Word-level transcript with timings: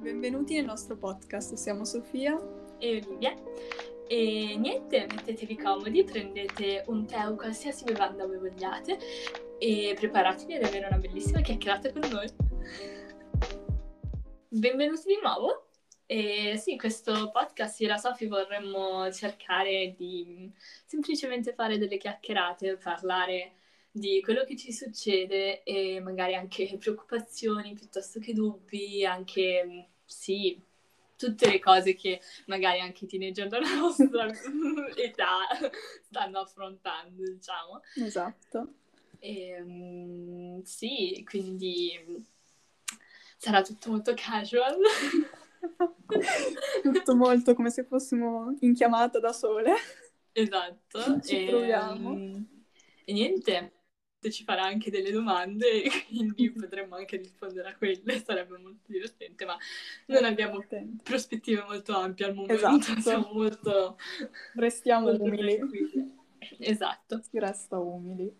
benvenuti 0.00 0.54
nel 0.54 0.64
nostro 0.64 0.96
podcast. 0.96 1.54
Siamo 1.54 1.84
Sofia 1.84 2.40
e 2.78 3.02
Olivia. 3.06 3.34
E 4.08 4.56
niente, 4.56 5.06
mettetevi 5.06 5.56
comodi, 5.56 6.04
prendete 6.04 6.84
un 6.86 7.06
tè 7.06 7.28
o 7.28 7.36
qualsiasi 7.36 7.84
bevanda 7.84 8.26
voi 8.26 8.38
vogliate 8.38 8.98
e 9.58 9.94
preparatevi 9.94 10.54
ad 10.54 10.64
avere 10.64 10.86
una 10.86 10.96
bellissima 10.96 11.42
chiacchierata 11.42 11.92
con 11.92 12.08
noi. 12.10 12.26
Benvenuti 14.48 15.02
di 15.06 15.18
nuovo. 15.22 15.66
E 16.06 16.56
sì, 16.56 16.76
questo 16.76 17.30
podcast 17.30 17.78
io 17.80 17.86
e 17.86 17.90
la 17.90 17.98
Sofì 17.98 18.26
vorremmo 18.26 19.12
cercare 19.12 19.94
di 19.96 20.50
semplicemente 20.86 21.52
fare 21.52 21.76
delle 21.76 21.98
chiacchierate, 21.98 22.78
parlare 22.78 23.52
di 23.92 24.20
quello 24.22 24.44
che 24.44 24.56
ci 24.56 24.72
succede 24.72 25.62
e 25.62 26.00
magari 26.00 26.34
anche 26.34 26.76
preoccupazioni 26.78 27.74
piuttosto 27.74 28.18
che 28.18 28.32
dubbi, 28.32 29.04
anche 29.04 29.89
sì, 30.10 30.60
tutte 31.16 31.50
le 31.50 31.58
cose 31.58 31.94
che 31.94 32.20
magari 32.46 32.80
anche 32.80 33.04
i 33.04 33.08
teenager 33.08 33.48
della 33.48 33.74
nostra 33.74 34.26
età 34.96 35.46
stanno 36.02 36.40
affrontando, 36.40 37.22
diciamo. 37.22 37.80
Esatto. 37.96 38.74
E, 39.18 39.60
um, 39.60 40.62
sì, 40.62 41.24
quindi 41.28 42.26
sarà 43.36 43.62
tutto 43.62 43.90
molto 43.90 44.14
casual. 44.16 44.78
tutto 46.82 47.14
molto 47.14 47.54
come 47.54 47.70
se 47.70 47.84
fossimo 47.84 48.56
in 48.60 48.74
chiamata 48.74 49.20
da 49.20 49.32
sole. 49.32 49.74
Esatto. 50.32 50.98
Ci 51.20 51.44
e, 51.44 51.48
proviamo. 51.48 52.14
E 53.04 53.12
niente, 53.12 53.72
ci 54.28 54.44
farà 54.44 54.64
anche 54.64 54.90
delle 54.90 55.10
domande 55.10 55.82
e 55.84 55.90
quindi 56.06 56.50
potremmo 56.50 56.96
anche 56.96 57.16
rispondere 57.16 57.70
a 57.70 57.76
quelle, 57.76 58.22
sarebbe 58.22 58.58
molto 58.58 58.84
divertente, 58.86 59.44
ma 59.46 59.56
non 60.06 60.24
abbiamo 60.24 60.62
prospettive 61.02 61.64
molto 61.66 61.96
ampie 61.96 62.26
al 62.26 62.34
momento, 62.34 62.54
esatto. 62.54 63.00
siamo 63.00 63.30
molto... 63.32 63.96
Restiamo 64.54 65.06
molto 65.06 65.22
umili. 65.22 65.56
Tranquilli. 65.56 66.18
Esatto. 66.58 67.22
Si 67.22 67.38
resta 67.38 67.78
umili. 67.78 68.32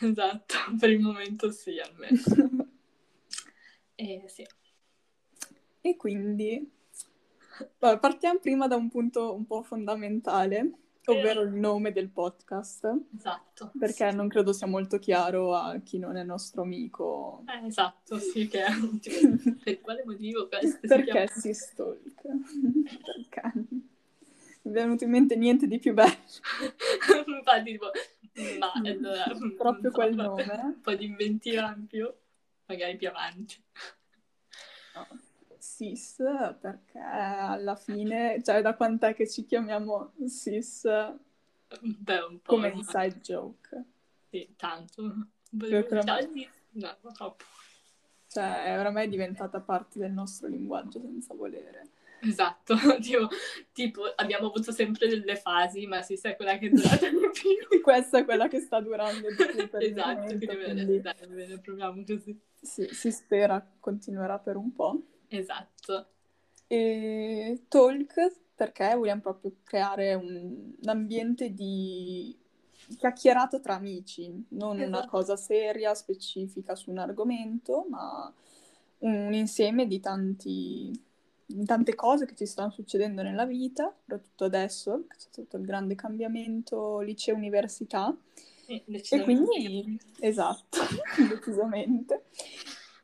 Esatto, 0.00 0.54
per 0.78 0.90
il 0.90 1.00
momento 1.00 1.50
sì, 1.50 1.78
almeno. 1.78 2.68
e 3.94 4.22
sì. 4.26 4.46
E 5.80 5.96
quindi, 5.96 6.70
partiamo 7.78 8.38
prima 8.40 8.66
da 8.66 8.76
un 8.76 8.88
punto 8.88 9.34
un 9.34 9.46
po' 9.46 9.62
fondamentale, 9.62 10.72
ovvero 11.06 11.42
il 11.42 11.52
nome 11.52 11.92
del 11.92 12.08
podcast. 12.08 12.90
Esatto. 13.16 13.72
Perché 13.78 14.10
sì. 14.10 14.16
non 14.16 14.28
credo 14.28 14.52
sia 14.52 14.66
molto 14.66 14.98
chiaro 14.98 15.54
a 15.54 15.78
chi 15.80 15.98
non 15.98 16.16
è 16.16 16.22
nostro 16.22 16.62
amico. 16.62 17.44
Eh, 17.46 17.66
esatto, 17.66 18.18
sì, 18.18 18.48
che 18.48 18.64
tipo, 19.00 19.54
per 19.62 19.80
quale 19.80 20.02
motivo 20.04 20.48
questo 20.48 20.78
Perché 20.80 21.28
si, 21.28 21.40
si 21.40 21.54
stalk? 21.54 22.22
perché? 22.22 23.52
Mi 24.62 24.72
è 24.72 24.74
venuto 24.74 25.04
in 25.04 25.10
mente 25.10 25.36
niente 25.36 25.66
di 25.66 25.78
più 25.78 25.94
bello. 25.94 26.10
Infatti, 27.26 27.70
tipo, 27.70 27.90
ma 28.58 28.72
allora, 28.72 29.24
proprio 29.56 29.90
quel 29.90 30.14
so, 30.14 30.22
nome. 30.22 30.60
Un 30.62 30.80
po' 30.80 30.94
di 30.94 31.04
inventiva 31.04 31.72
in 31.76 31.86
più, 31.86 32.12
magari 32.66 32.96
più 32.96 33.08
avanti. 33.08 33.56
Sis 35.76 36.16
perché 36.58 36.98
alla 36.98 37.76
fine, 37.76 38.42
cioè 38.42 38.62
da 38.62 38.74
quant'è 38.74 39.14
che 39.14 39.28
ci 39.28 39.44
chiamiamo 39.44 40.12
sis 40.24 40.84
Beh, 40.86 42.18
un 42.20 42.40
po'. 42.40 42.54
come 42.54 42.68
inside 42.68 43.20
joke? 43.20 43.84
Sì, 44.30 44.54
tanto. 44.56 45.02
Oramai... 45.60 46.48
No, 46.70 46.96
troppo. 47.12 47.44
Cioè, 48.26 48.76
oramai 48.78 49.04
è 49.04 49.08
diventata 49.10 49.60
parte 49.60 49.98
del 49.98 50.12
nostro 50.12 50.48
linguaggio 50.48 50.98
senza 50.98 51.34
volere. 51.34 51.90
Esatto, 52.22 52.74
tipo, 53.02 53.28
tipo, 53.74 54.02
abbiamo 54.16 54.46
avuto 54.46 54.72
sempre 54.72 55.08
delle 55.08 55.36
fasi, 55.36 55.86
ma 55.86 56.00
si 56.00 56.16
sa 56.16 56.34
quella 56.36 56.56
che 56.56 56.68
è 56.68 56.70
durata 56.70 57.06
di 57.10 57.30
più. 57.32 57.80
Questa 57.84 58.20
è 58.20 58.24
quella 58.24 58.48
che 58.48 58.60
sta 58.60 58.80
durando 58.80 59.28
di 59.28 59.34
più 59.34 59.68
per 59.68 59.82
esatto, 59.82 60.20
momento, 60.20 60.46
quindi, 60.46 60.64
quindi... 60.64 61.00
Dai, 61.02 61.14
bene, 61.28 61.58
proviamo 61.58 62.02
così. 62.06 62.40
Sì, 62.62 62.88
si 62.90 63.12
spera 63.12 63.62
continuerà 63.78 64.38
per 64.38 64.56
un 64.56 64.72
po'. 64.72 65.02
Esatto. 65.28 66.06
E 66.66 67.62
talk 67.68 68.32
perché 68.56 68.94
vogliamo 68.94 69.20
proprio 69.20 69.52
creare 69.62 70.14
un, 70.14 70.74
un 70.80 70.88
ambiente 70.88 71.52
di 71.52 72.34
chiacchierato 72.96 73.60
tra 73.60 73.74
amici, 73.74 74.44
non 74.50 74.80
esatto. 74.80 74.96
una 74.96 75.06
cosa 75.06 75.36
seria, 75.36 75.94
specifica 75.94 76.74
su 76.74 76.90
un 76.90 76.98
argomento, 76.98 77.86
ma 77.90 78.32
un 78.98 79.32
insieme 79.34 79.86
di, 79.86 80.00
tanti, 80.00 80.90
tante 81.64 81.94
cose 81.94 82.26
che 82.26 82.34
ci 82.34 82.46
stanno 82.46 82.70
succedendo 82.70 83.22
nella 83.22 83.44
vita, 83.44 83.92
soprattutto 84.00 84.44
adesso, 84.44 85.04
che 85.08 85.16
c'è 85.16 85.28
stato 85.30 85.56
il 85.56 85.64
grande 85.64 85.94
cambiamento 85.94 87.00
liceo-università. 87.00 88.14
Eh, 88.68 88.82
e 88.86 89.22
quindi, 89.22 89.98
esatto, 90.20 90.78
decisamente 91.28 92.24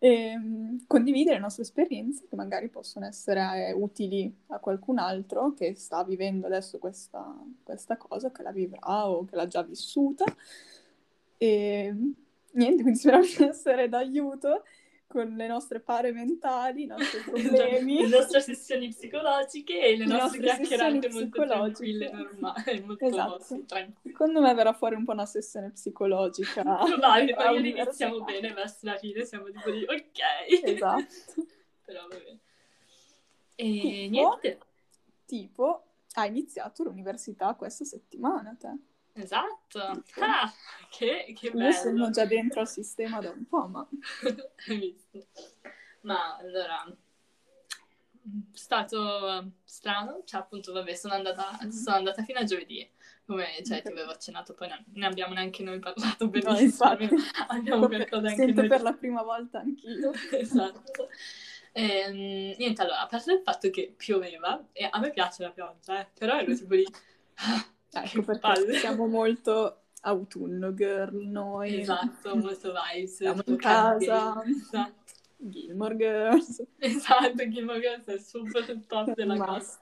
e 0.05 0.09
ehm, 0.09 0.81
condividere 0.89 1.37
le 1.37 1.43
nostre 1.43 1.63
esperienze 1.63 2.27
che 2.29 2.35
magari 2.35 2.69
possono 2.69 3.07
essere 3.07 3.69
eh, 3.69 3.73
utili 3.73 4.35
a 4.49 4.59
qualcun 4.59 4.99
altro 4.99 5.55
che 5.55 5.77
sta 5.77 6.03
vivendo 6.03 6.49
adesso 6.49 6.79
questa, 6.79 7.25
questa 7.63 7.97
cosa, 7.97 8.33
che 8.33 8.43
la 8.43 8.51
vivrà 8.51 9.09
o 9.09 9.25
che 9.25 9.37
l'ha 9.37 9.47
già 9.47 9.63
vissuta. 9.63 10.25
E 11.39 11.95
niente, 12.51 12.83
quindi 12.83 12.99
speriamo 12.99 13.25
di 13.25 13.45
essere 13.47 13.89
d'aiuto 13.89 14.65
con 15.13 15.29
le 15.37 15.47
nostre 15.47 15.81
pare 15.81 16.11
mentali, 16.11 16.85
i 16.85 16.87
nostri 16.87 17.21
problemi. 17.31 18.01
le 18.01 18.17
nostre 18.17 18.41
sessioni 18.41 18.89
psicologiche 18.89 19.79
e 19.79 19.91
le, 19.99 20.07
le 20.07 20.17
nostre, 20.17 20.41
nostre 20.41 20.67
chiacchierate 20.67 21.11
molto 21.11 21.45
tranquille, 21.45 22.11
normali, 22.11 22.81
molto 22.81 23.05
esatto. 23.05 23.63
tranquille. 23.67 24.11
Secondo 24.11 24.41
me 24.41 24.55
verrà 24.55 24.73
fuori 24.73 24.95
un 24.95 25.05
po' 25.05 25.13
una 25.13 25.27
sessione 25.27 25.71
psicologica. 25.71 26.63
Probabile, 26.65 27.35
ma 27.37 27.51
iniziamo 27.51 28.23
bene, 28.23 28.55
verso 28.55 28.79
la 28.87 28.97
fine 28.97 29.27
siamo 29.27 29.51
tipo 29.51 29.71
di 29.71 29.83
ok. 29.83 30.65
Esatto. 30.65 31.47
Però 31.85 32.01
vabbè. 32.09 32.37
E 33.57 33.71
tipo, 33.71 34.11
niente. 34.11 34.59
Tipo, 35.27 35.83
hai 36.13 36.29
iniziato 36.29 36.85
l'università 36.85 37.55
questa 37.55 37.85
settimana, 37.85 38.57
te. 38.59 38.75
Esatto, 39.15 39.79
ah, 40.21 40.53
che, 40.91 41.35
che 41.37 41.51
bello. 41.51 41.67
Io 41.67 41.73
sono 41.73 42.11
già 42.11 42.25
dentro 42.25 42.61
al 42.61 42.69
sistema 42.69 43.21
da 43.21 43.31
un 43.31 43.47
po', 43.47 43.67
ma... 43.67 43.87
Hai 44.67 44.79
visto? 44.79 45.27
Ma 46.03 46.37
allora, 46.37 46.85
è 46.87 48.57
stato 48.57 49.53
strano, 49.65 50.23
cioè 50.25 50.41
appunto, 50.41 50.73
vabbè, 50.73 50.95
sono 50.95 51.15
andata, 51.15 51.59
mm-hmm. 51.61 51.71
sono 51.71 51.97
andata 51.97 52.23
fino 52.23 52.39
a 52.39 52.45
giovedì, 52.45 52.89
come 53.27 53.47
cioè, 53.65 53.83
ti 53.83 53.89
avevo 53.89 54.13
accennato, 54.13 54.55
poi 54.55 54.69
ne, 54.69 54.85
ne 54.95 55.07
abbiamo 55.07 55.35
neanche 55.35 55.63
noi 55.63 55.79
parlato 55.79 56.29
benissimo, 56.29 56.55
no, 56.55 56.61
infatti, 56.61 57.09
abbiamo 57.49 57.89
qualcosa 57.89 58.29
anche 58.29 58.45
Sento 58.45 58.61
noi. 58.61 58.69
per 58.69 58.83
la 58.83 58.93
prima 58.95 59.23
volta 59.23 59.59
anch'io. 59.59 60.13
esatto. 60.33 61.09
E, 61.73 61.83
ehm, 61.83 62.55
niente, 62.59 62.81
allora, 62.83 63.01
a 63.01 63.07
parte 63.07 63.33
il 63.33 63.43
fatto 63.45 63.69
che 63.71 63.93
pioveva, 63.97 64.69
e 64.73 64.89
a 64.91 64.99
me 64.99 65.11
piace 65.11 65.43
la 65.43 65.51
pioggia, 65.51 66.01
eh, 66.01 66.09
però 66.19 66.39
ero 66.39 66.55
tipo 66.55 66.75
lì... 66.75 66.87
Ecco 67.95 68.23
perché 68.23 68.41
palle. 68.41 68.75
siamo 68.79 69.07
molto 69.07 69.83
autunno 70.03 70.75
girl 70.75 71.27
noi. 71.27 71.81
Esatto, 71.81 72.37
molto 72.37 72.73
vibes. 72.73 73.17
Siamo 73.17 73.43
in 73.45 73.57
casa. 73.57 74.43
Esatto. 74.45 75.01
Gilmore 75.37 75.97
Girls. 75.97 76.63
Esatto, 76.79 77.49
Gilmore 77.49 77.81
Girls 77.81 78.07
è 78.07 78.19
super 78.19 78.81
top 78.87 79.15
della 79.15 79.37
casa. 79.37 79.81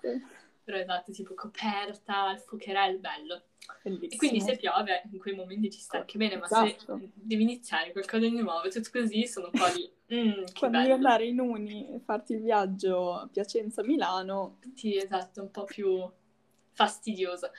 Però 0.65 0.77
esatto, 0.79 1.13
tipo 1.13 1.35
coperta, 1.35 2.33
il 2.33 2.39
fuocherello, 2.41 2.99
bello. 2.99 3.43
Bellissimo. 3.83 4.13
E 4.13 4.17
quindi 4.17 4.41
se 4.41 4.57
piove, 4.57 5.03
in 5.11 5.19
quei 5.19 5.35
momenti 5.35 5.71
ci 5.71 5.81
sta 5.81 5.99
anche 5.99 6.17
bene, 6.17 6.37
ma 6.37 6.47
esatto. 6.47 6.99
se 6.99 7.11
devi 7.15 7.43
iniziare 7.43 7.93
qualcosa 7.93 8.27
di 8.27 8.41
nuovo, 8.41 8.69
tutto 8.69 8.89
così, 8.93 9.27
sono 9.27 9.51
un 9.53 9.59
po' 9.59 9.67
lì. 9.75 9.91
Mm, 10.13 10.45
Quando 10.59 10.79
bello. 10.79 10.81
devi 10.81 10.91
andare 10.93 11.27
in 11.27 11.41
uni 11.41 11.89
e 11.89 12.01
farti 12.01 12.33
il 12.35 12.43
viaggio 12.43 13.15
a 13.15 13.29
Piacenza-Milano. 13.31 14.59
Sì, 14.75 14.97
esatto, 14.97 15.43
un 15.43 15.51
po' 15.51 15.65
più 15.65 16.09
fastidioso. 16.73 17.51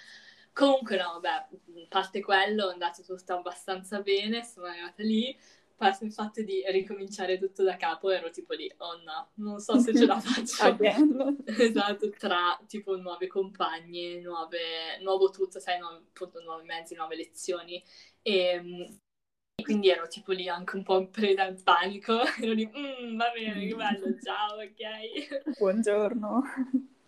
Comunque 0.53 0.97
no, 0.97 1.19
vabbè, 1.19 1.29
a 1.29 1.47
parte 1.87 2.21
quello 2.21 2.69
è 2.69 2.73
andato 2.73 3.03
tutto 3.03 3.33
abbastanza 3.33 4.01
bene, 4.01 4.43
sono 4.43 4.67
arrivata 4.67 5.01
lì, 5.01 5.35
parte 5.75 6.05
il 6.05 6.13
fatto 6.13 6.43
di 6.43 6.61
ricominciare 6.67 7.39
tutto 7.39 7.63
da 7.63 7.77
capo, 7.77 8.09
ero 8.09 8.29
tipo 8.29 8.53
lì, 8.53 8.71
oh 8.77 9.01
no, 9.03 9.31
non 9.35 9.59
so 9.59 9.79
se 9.79 9.95
ce 9.95 10.05
la 10.05 10.19
faccio. 10.21 10.77
esatto, 11.45 12.09
tra 12.11 12.59
tipo 12.67 12.95
nuove 12.97 13.27
compagne, 13.27 14.19
nuove, 14.19 14.99
nuovo 15.01 15.29
tutto, 15.29 15.59
sai, 15.59 15.79
nuovi, 15.79 16.05
appunto, 16.05 16.41
nuovi 16.41 16.65
mezzi, 16.65 16.95
nuove 16.95 17.15
lezioni. 17.15 17.81
E, 18.21 18.99
e 19.55 19.63
quindi 19.63 19.89
ero 19.89 20.07
tipo 20.07 20.33
lì 20.33 20.49
anche 20.49 20.75
un 20.75 20.83
po' 20.83 21.07
preda 21.07 21.43
al 21.43 21.61
panico, 21.63 22.21
ero 22.41 22.51
lì, 22.51 22.67
mm, 22.67 23.17
va 23.17 23.31
bene, 23.33 23.67
che 23.67 23.75
bello, 23.75 24.19
ciao, 24.21 24.57
ok. 24.57 25.57
Buongiorno. 25.57 26.43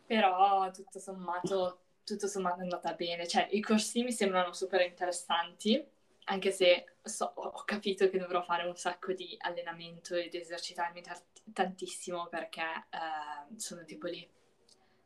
Però 0.06 0.70
tutto 0.72 1.00
sommato 1.00 1.83
tutto 2.04 2.28
sommato 2.28 2.60
è 2.60 2.64
andata 2.64 2.94
bene. 2.94 3.28
Cioè, 3.28 3.48
i 3.52 3.62
corsi 3.62 4.04
mi 4.04 4.12
sembrano 4.12 4.54
super 4.54 4.82
interessanti 4.82 5.92
anche 6.26 6.52
se 6.52 6.86
so, 7.02 7.32
ho 7.36 7.64
capito 7.66 8.10
che 8.10 8.18
dovrò 8.18 8.42
fare 8.44 8.68
un 8.68 8.76
sacco 8.76 9.14
di 9.14 9.36
allenamento 9.40 10.16
ed 10.16 10.34
esercitarmi 10.34 11.02
t- 11.02 11.24
tantissimo 11.52 12.28
perché 12.28 12.62
eh, 12.62 13.56
sono 13.58 13.84
tipo 13.84 14.08
lì. 14.08 14.28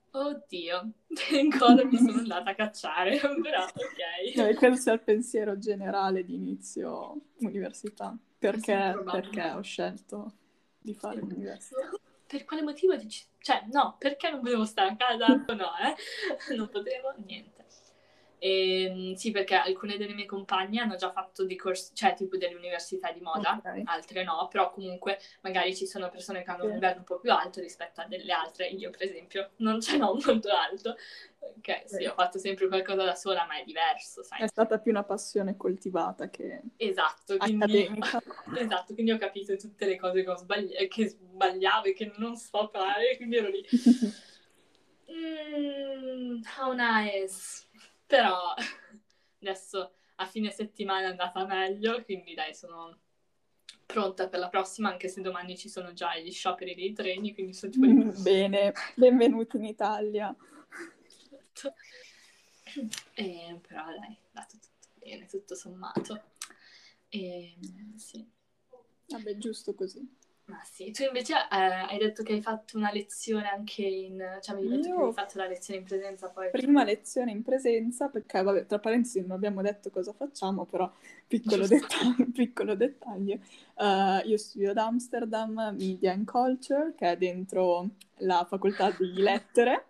Oddio, 0.09 0.91
cosa 1.57 1.85
mi 1.85 1.97
sono 1.97 2.19
andata 2.19 2.51
a 2.51 2.55
cacciare, 2.55 3.19
però 3.41 3.63
ok. 3.63 4.35
No, 4.35 4.53
questo 4.55 4.91
è 4.91 4.93
il 4.93 5.01
pensiero 5.01 5.57
generale 5.57 6.23
di 6.23 6.35
inizio 6.35 7.21
università. 7.39 8.17
Perché, 8.39 8.95
perché 9.03 9.49
ho 9.51 9.61
scelto 9.61 10.33
di 10.77 10.93
fare 10.93 11.15
sì. 11.15 11.21
l'università? 11.21 11.89
Per 12.27 12.45
quale 12.45 12.61
motivo? 12.61 12.95
Dici... 12.95 13.25
Cioè, 13.39 13.65
no, 13.71 13.95
perché 13.97 14.29
non 14.29 14.41
potevo 14.41 14.65
stare 14.65 14.89
a 14.89 14.95
casa? 14.95 15.25
No, 15.55 15.71
eh? 15.77 16.55
Non 16.55 16.69
potevo, 16.69 17.13
niente. 17.25 17.56
E, 18.39 18.83
ehm, 18.83 19.13
sì, 19.13 19.31
perché 19.31 19.55
alcune 19.55 19.97
delle 19.97 20.13
mie 20.13 20.25
compagne 20.25 20.79
hanno 20.79 20.95
già 20.95 21.11
fatto 21.11 21.45
dei 21.45 21.55
corsi, 21.55 21.93
cioè 21.93 22.13
tipo 22.13 22.37
delle 22.37 22.55
università 22.55 23.11
di 23.11 23.21
moda, 23.21 23.57
okay. 23.57 23.81
altre 23.85 24.23
no, 24.23 24.47
però 24.49 24.71
comunque 24.71 25.19
magari 25.41 25.75
ci 25.75 25.87
sono 25.87 26.09
persone 26.09 26.43
che 26.43 26.51
hanno 26.51 26.65
un 26.65 26.71
livello 26.71 26.97
un 26.99 27.03
po' 27.03 27.19
più 27.19 27.31
alto 27.31 27.61
rispetto 27.61 28.01
a 28.01 28.05
delle 28.05 28.31
altre. 28.31 28.67
Io, 28.67 28.89
per 28.89 29.03
esempio, 29.03 29.51
non 29.57 29.81
ce 29.81 29.97
n'ho 29.97 30.13
molto 30.25 30.49
alto, 30.49 30.95
Ok, 31.39 31.83
sì, 31.85 32.05
ho 32.05 32.13
fatto 32.13 32.39
sempre 32.39 32.67
qualcosa 32.67 33.03
da 33.03 33.15
sola, 33.15 33.45
ma 33.45 33.59
è 33.59 33.63
diverso, 33.63 34.23
sai. 34.23 34.41
È 34.41 34.47
stata 34.47 34.79
più 34.79 34.91
una 34.91 35.03
passione 35.03 35.55
coltivata 35.55 36.29
che 36.29 36.61
esatto, 36.77 37.37
quindi... 37.37 37.89
esatto, 38.57 38.93
quindi 38.93 39.11
ho 39.11 39.17
capito 39.17 39.55
tutte 39.55 39.85
le 39.85 39.97
cose 39.97 40.23
che, 40.23 40.35
sbagli... 40.35 40.87
che 40.87 41.07
sbagliavo 41.07 41.85
e 41.85 41.93
che 41.93 42.11
non 42.17 42.35
so 42.35 42.69
fare, 42.71 43.15
quindi 43.17 43.37
ero 43.37 43.49
lì. 43.49 43.65
mm, 45.11 46.41
how 46.57 46.73
nice. 46.73 47.65
Però 48.07 48.53
adesso 49.41 49.93
a 50.15 50.25
fine 50.25 50.49
settimana 50.49 51.07
è 51.07 51.09
andata 51.11 51.45
meglio, 51.45 52.03
quindi 52.03 52.33
dai, 52.33 52.55
sono 52.55 52.97
pronta 53.85 54.27
per 54.27 54.39
la 54.39 54.49
prossima, 54.49 54.89
anche 54.89 55.07
se 55.07 55.21
domani 55.21 55.57
ci 55.57 55.69
sono 55.69 55.93
già 55.93 56.17
gli 56.17 56.31
scioperi 56.31 56.73
dei 56.73 56.93
treni, 56.93 57.33
quindi 57.33 57.53
sono 57.53 57.71
tipo... 57.71 57.85
Bene, 58.21 58.73
benvenuti 58.95 59.57
in 59.57 59.65
Italia. 59.65 60.35
E, 63.13 63.59
però 63.67 63.85
dai, 63.85 64.13
è 64.13 64.27
andato 64.33 64.57
tutto 64.57 64.87
bene, 64.95 65.25
tutto 65.25 65.55
sommato. 65.55 66.23
E, 67.09 67.55
sì. 67.95 68.27
Vabbè, 69.07 69.37
giusto 69.37 69.73
così. 69.73 70.17
Ma 70.47 70.61
sì, 70.63 70.91
tu 70.91 71.03
invece 71.03 71.33
eh, 71.33 71.55
hai 71.55 71.97
detto 71.97 72.23
che 72.23 72.31
hai 72.31 72.41
fatto 72.41 72.77
una 72.77 72.89
lezione 72.89 73.49
anche 73.49 73.81
in... 73.81 74.39
cioè 74.41 74.55
mi 74.55 74.61
hai 74.61 74.77
detto 74.77 74.87
Io... 74.87 74.95
che 74.95 75.03
hai 75.03 75.13
fatto 75.13 75.37
la 75.39 75.45
lezione 75.45 75.79
in 75.79 75.85
presenza 75.85 76.29
poi... 76.29 76.49
Prima 76.51 76.85
lezione 76.85 77.31
in 77.31 77.43
presenza, 77.43 78.07
perché 78.07 78.41
vabbè, 78.41 78.65
tra 78.65 78.79
parentesi 78.79 79.19
non 79.19 79.31
abbiamo 79.31 79.61
detto 79.61 79.89
cosa 79.89 80.13
facciamo, 80.13 80.65
però 80.65 80.89
piccolo, 81.27 81.67
dettaglio, 81.67 82.31
piccolo 82.31 82.75
dettaglio. 82.75 83.39
Uh, 83.75 84.25
io 84.25 84.37
studio 84.37 84.71
ad 84.71 84.77
Amsterdam 84.77 85.75
Media 85.77 86.13
and 86.13 86.25
Culture, 86.25 86.93
che 86.95 87.11
è 87.11 87.17
dentro 87.17 87.89
la 88.19 88.45
facoltà 88.47 88.89
di 88.91 89.15
lettere, 89.19 89.87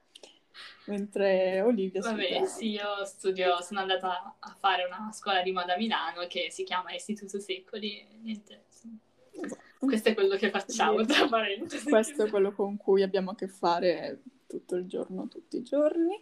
mentre 0.86 1.62
Olivia 1.62 2.02
Vabbè, 2.02 2.46
sì, 2.48 2.72
io 2.72 3.06
studio, 3.06 3.62
sono 3.62 3.82
andata 3.82 4.36
a 4.40 4.56
fare 4.60 4.86
una 4.86 5.12
scuola 5.14 5.44
di 5.44 5.52
moda 5.52 5.76
a 5.76 5.78
Milano 5.78 6.26
che 6.28 6.48
si 6.50 6.64
chiama 6.64 6.94
Istituto 6.94 7.40
Secoli, 7.40 8.04
niente. 8.22 8.66
Questo 9.80 10.10
è 10.10 10.14
quello 10.14 10.36
che 10.36 10.50
facciamo, 10.50 11.06
tra 11.06 11.28
parentesi. 11.28 11.88
Questo 11.90 12.24
è 12.24 12.30
quello 12.30 12.52
con 12.52 12.78
cui 12.78 13.04
abbiamo 13.04 13.32
a 13.32 13.36
che 13.36 13.48
fare 13.48 14.22
tutto 14.48 14.76
il 14.76 14.86
giorno, 14.86 15.28
tutti 15.28 15.58
i 15.58 15.64
giorni. 15.64 16.20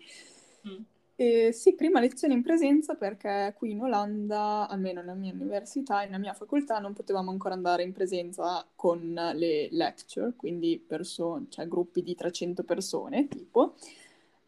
Mm. 0.68 0.84
E 1.18 1.54
sì, 1.54 1.76
prima 1.76 2.02
lezione 2.02 2.34
in 2.34 2.42
presenza 2.42 2.96
perché 2.96 3.54
qui 3.58 3.72
in 3.72 3.82
Olanda, 3.82 4.68
almeno 4.68 5.00
nella 5.00 5.14
mia 5.14 5.32
università 5.32 6.02
e 6.02 6.08
nella 6.08 6.18
mia 6.18 6.34
facoltà, 6.34 6.80
non 6.80 6.92
potevamo 6.92 7.32
ancora 7.32 7.54
andare 7.54 7.84
in 7.84 7.94
presenza 7.94 8.68
con 8.76 9.14
le 9.14 9.70
lecture, 9.72 10.34
quindi 10.36 10.78
perso- 10.86 11.46
cioè 11.48 11.70
gruppi 11.70 12.04
di 12.04 12.16
300 12.16 12.64
persone, 12.64 13.30
tipo. 13.30 13.76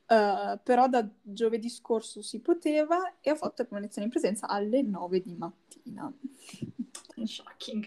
Uh, 0.09 0.57
però 0.63 0.88
da 0.88 1.06
giovedì 1.21 1.69
scorso 1.69 2.21
si 2.21 2.39
poteva 2.39 3.15
e 3.19 3.31
ho 3.31 3.36
fatto 3.36 3.56
la 3.57 3.65
prima 3.65 3.81
lezione 3.81 4.06
in 4.06 4.12
presenza 4.12 4.48
alle 4.48 4.81
9 4.81 5.21
di 5.21 5.36
mattina. 5.36 6.12
Shocking. 7.25 7.85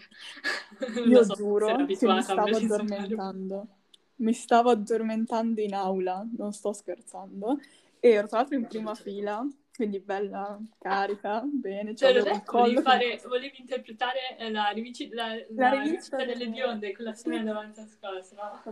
Io 1.07 1.23
so, 1.23 1.33
giuro 1.33 1.75
che 1.75 1.83
mi 1.83 1.95
stavo 1.95 2.55
addormentando. 2.55 3.67
Mi 4.15 4.33
stavo 4.33 4.69
addormentando 4.69 5.61
in 5.61 5.73
aula, 5.73 6.25
non 6.37 6.53
sto 6.53 6.73
scherzando. 6.73 7.59
E 7.99 8.09
ero 8.09 8.27
tra 8.27 8.39
l'altro 8.39 8.57
in 8.57 8.67
prima 8.67 8.93
fila 8.95 9.45
quindi 9.81 9.99
bella, 9.99 10.59
carica, 10.77 11.41
bene. 11.43 11.95
Cioè, 11.95 12.13
detto, 12.13 12.51
volevi, 12.51 12.81
fare, 12.81 13.21
volevi 13.25 13.55
interpretare 13.57 14.19
la, 14.51 14.67
rivici, 14.69 15.09
la, 15.09 15.33
la, 15.33 15.69
la 15.71 15.81
rivista 15.81 16.17
delle, 16.23 16.47
bionde 16.49 16.91
con 16.91 17.05
la 17.05 17.13
storia 17.13 17.41
davanti 17.41 17.79
a 17.79 17.87
scuola, 17.87 18.21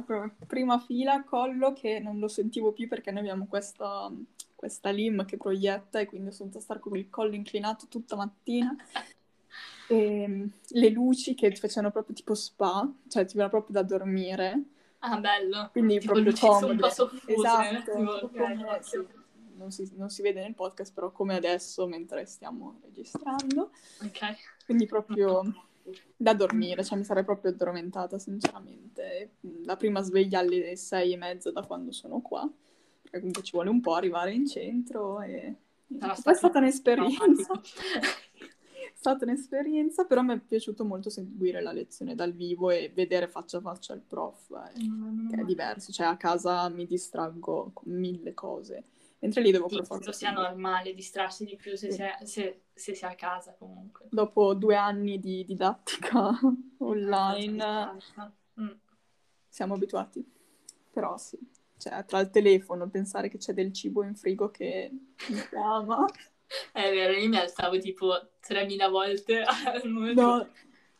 no? 0.05 0.35
Prima 0.45 0.77
fila, 0.77 1.23
collo 1.23 1.73
che 1.73 1.99
non 1.99 2.19
lo 2.19 2.27
sentivo 2.27 2.73
più 2.73 2.87
perché 2.87 3.09
noi 3.09 3.21
abbiamo 3.21 3.47
questa, 3.47 4.11
questa 4.53 4.89
lim 4.91 5.25
che 5.25 5.37
proietta 5.37 5.99
e 5.99 6.05
quindi 6.05 6.31
sono 6.31 6.49
dovuta 6.49 6.63
stare 6.63 6.79
con 6.79 6.95
il 6.95 7.09
collo 7.09 7.33
inclinato 7.33 7.87
tutta 7.87 8.15
mattina. 8.15 8.75
E 9.89 10.49
le 10.67 10.89
luci 10.89 11.33
che 11.35 11.51
ti 11.51 11.59
facevano 11.59 11.91
proprio 11.91 12.15
tipo 12.15 12.35
spa, 12.35 12.89
cioè 13.07 13.25
ti 13.25 13.35
veniva 13.35 13.49
proprio 13.49 13.81
da 13.81 13.87
dormire. 13.87 14.63
Ah, 14.99 15.17
bello. 15.17 15.69
Quindi 15.71 15.99
tipo 15.99 16.13
proprio 16.13 16.31
luci 16.31 16.45
un 16.45 16.77
po' 16.77 16.89
soffuse. 16.89 17.33
Esatto, 17.33 18.25
okay, 18.25 18.57
sì 18.81 19.17
non 19.59 19.71
si, 19.71 19.91
non 19.95 20.09
si, 20.09 20.21
vede 20.21 20.41
nel 20.41 20.55
podcast, 20.55 20.93
però 20.93 21.11
come 21.11 21.35
adesso 21.35 21.85
mentre 21.85 22.25
stiamo 22.25 22.79
registrando. 22.81 23.71
Ok. 24.01 24.19
Quindi 24.65 24.85
proprio 24.85 25.43
da 26.15 26.33
dormire, 26.33 26.83
cioè 26.83 26.97
mi 26.97 27.03
sarei 27.03 27.23
proprio 27.23 27.51
addormentata 27.51 28.17
sinceramente. 28.17 29.33
La 29.65 29.75
prima 29.75 30.01
sveglia 30.01 30.39
alle 30.39 30.75
sei 30.75 31.13
e 31.13 31.17
mezza 31.17 31.51
da 31.51 31.63
quando 31.63 31.91
sono 31.91 32.21
qua, 32.21 32.49
perché 33.01 33.17
comunque 33.17 33.43
ci 33.43 33.51
vuole 33.51 33.69
un 33.69 33.81
po' 33.81 33.93
arrivare 33.93 34.33
in 34.33 34.47
centro 34.47 35.21
e... 35.21 35.55
È 35.99 36.33
stata 36.33 36.59
un'esperienza. 36.59 37.51
è 38.99 39.01
stata 39.01 39.23
un'esperienza, 39.23 40.03
però 40.03 40.21
mi 40.21 40.33
è 40.33 40.39
piaciuto 40.39 40.83
molto 40.83 41.09
seguire 41.09 41.61
la 41.61 41.71
lezione 41.71 42.15
dal 42.15 42.33
vivo 42.33 42.69
e 42.69 42.91
vedere 42.93 43.29
faccia 43.29 43.59
a 43.59 43.61
faccia 43.61 43.93
il 43.93 44.01
prof, 44.01 44.51
eh, 44.51 44.83
mm. 44.83 45.29
che 45.29 45.41
è 45.41 45.45
diverso. 45.45 45.93
Cioè 45.93 46.07
a 46.07 46.17
casa 46.17 46.67
mi 46.67 46.85
distraggo 46.85 47.71
con 47.73 47.93
mille 47.93 48.33
cose 48.33 48.83
mentre 49.19 49.41
lì 49.41 49.51
devo 49.51 49.69
sì, 49.69 49.75
per 49.75 49.85
forza... 49.85 50.11
sia 50.11 50.31
normale 50.31 50.93
distrarsi 50.93 51.45
di 51.45 51.55
più 51.55 51.75
se, 51.75 51.91
sì. 51.91 52.01
è, 52.01 52.17
se, 52.23 52.63
se, 52.73 52.93
si 52.93 53.03
è 53.05 53.07
a 53.07 53.15
casa 53.15 53.53
comunque. 53.57 54.07
Dopo 54.09 54.53
due 54.53 54.75
anni 54.75 55.17
di 55.19 55.45
didattica 55.45 56.31
online 56.79 57.97
mm. 58.59 58.69
siamo 59.47 59.75
abituati, 59.75 60.25
però 60.91 61.17
sì. 61.17 61.37
Cioè, 61.77 62.03
tra 62.03 62.19
il 62.19 62.29
telefono, 62.29 62.89
pensare 62.89 63.29
che 63.29 63.37
c'è 63.37 63.53
del 63.53 63.71
cibo 63.71 64.03
in 64.03 64.13
frigo 64.13 64.51
che 64.51 64.91
mi 64.91 65.39
chiama. 65.49 66.05
È 66.71 66.81
vero, 66.91 67.13
io 67.13 67.27
mi 67.27 67.37
alzavo 67.37 67.77
tipo 67.77 68.13
3000 68.39 68.87
volte 68.89 69.41
al 69.43 69.89
momento. 69.89 70.21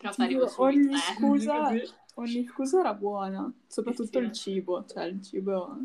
No, 0.02 0.28
tipo, 0.28 0.54
ogni, 0.58 0.96
scusa, 1.16 1.72
ogni 2.16 2.46
scusa 2.46 2.80
era 2.80 2.94
buona, 2.94 3.52
soprattutto 3.68 4.20
sì, 4.20 4.26
il 4.26 4.32
cibo. 4.32 4.86
Cioè, 4.86 5.06
il 5.06 5.22
cibo 5.22 5.78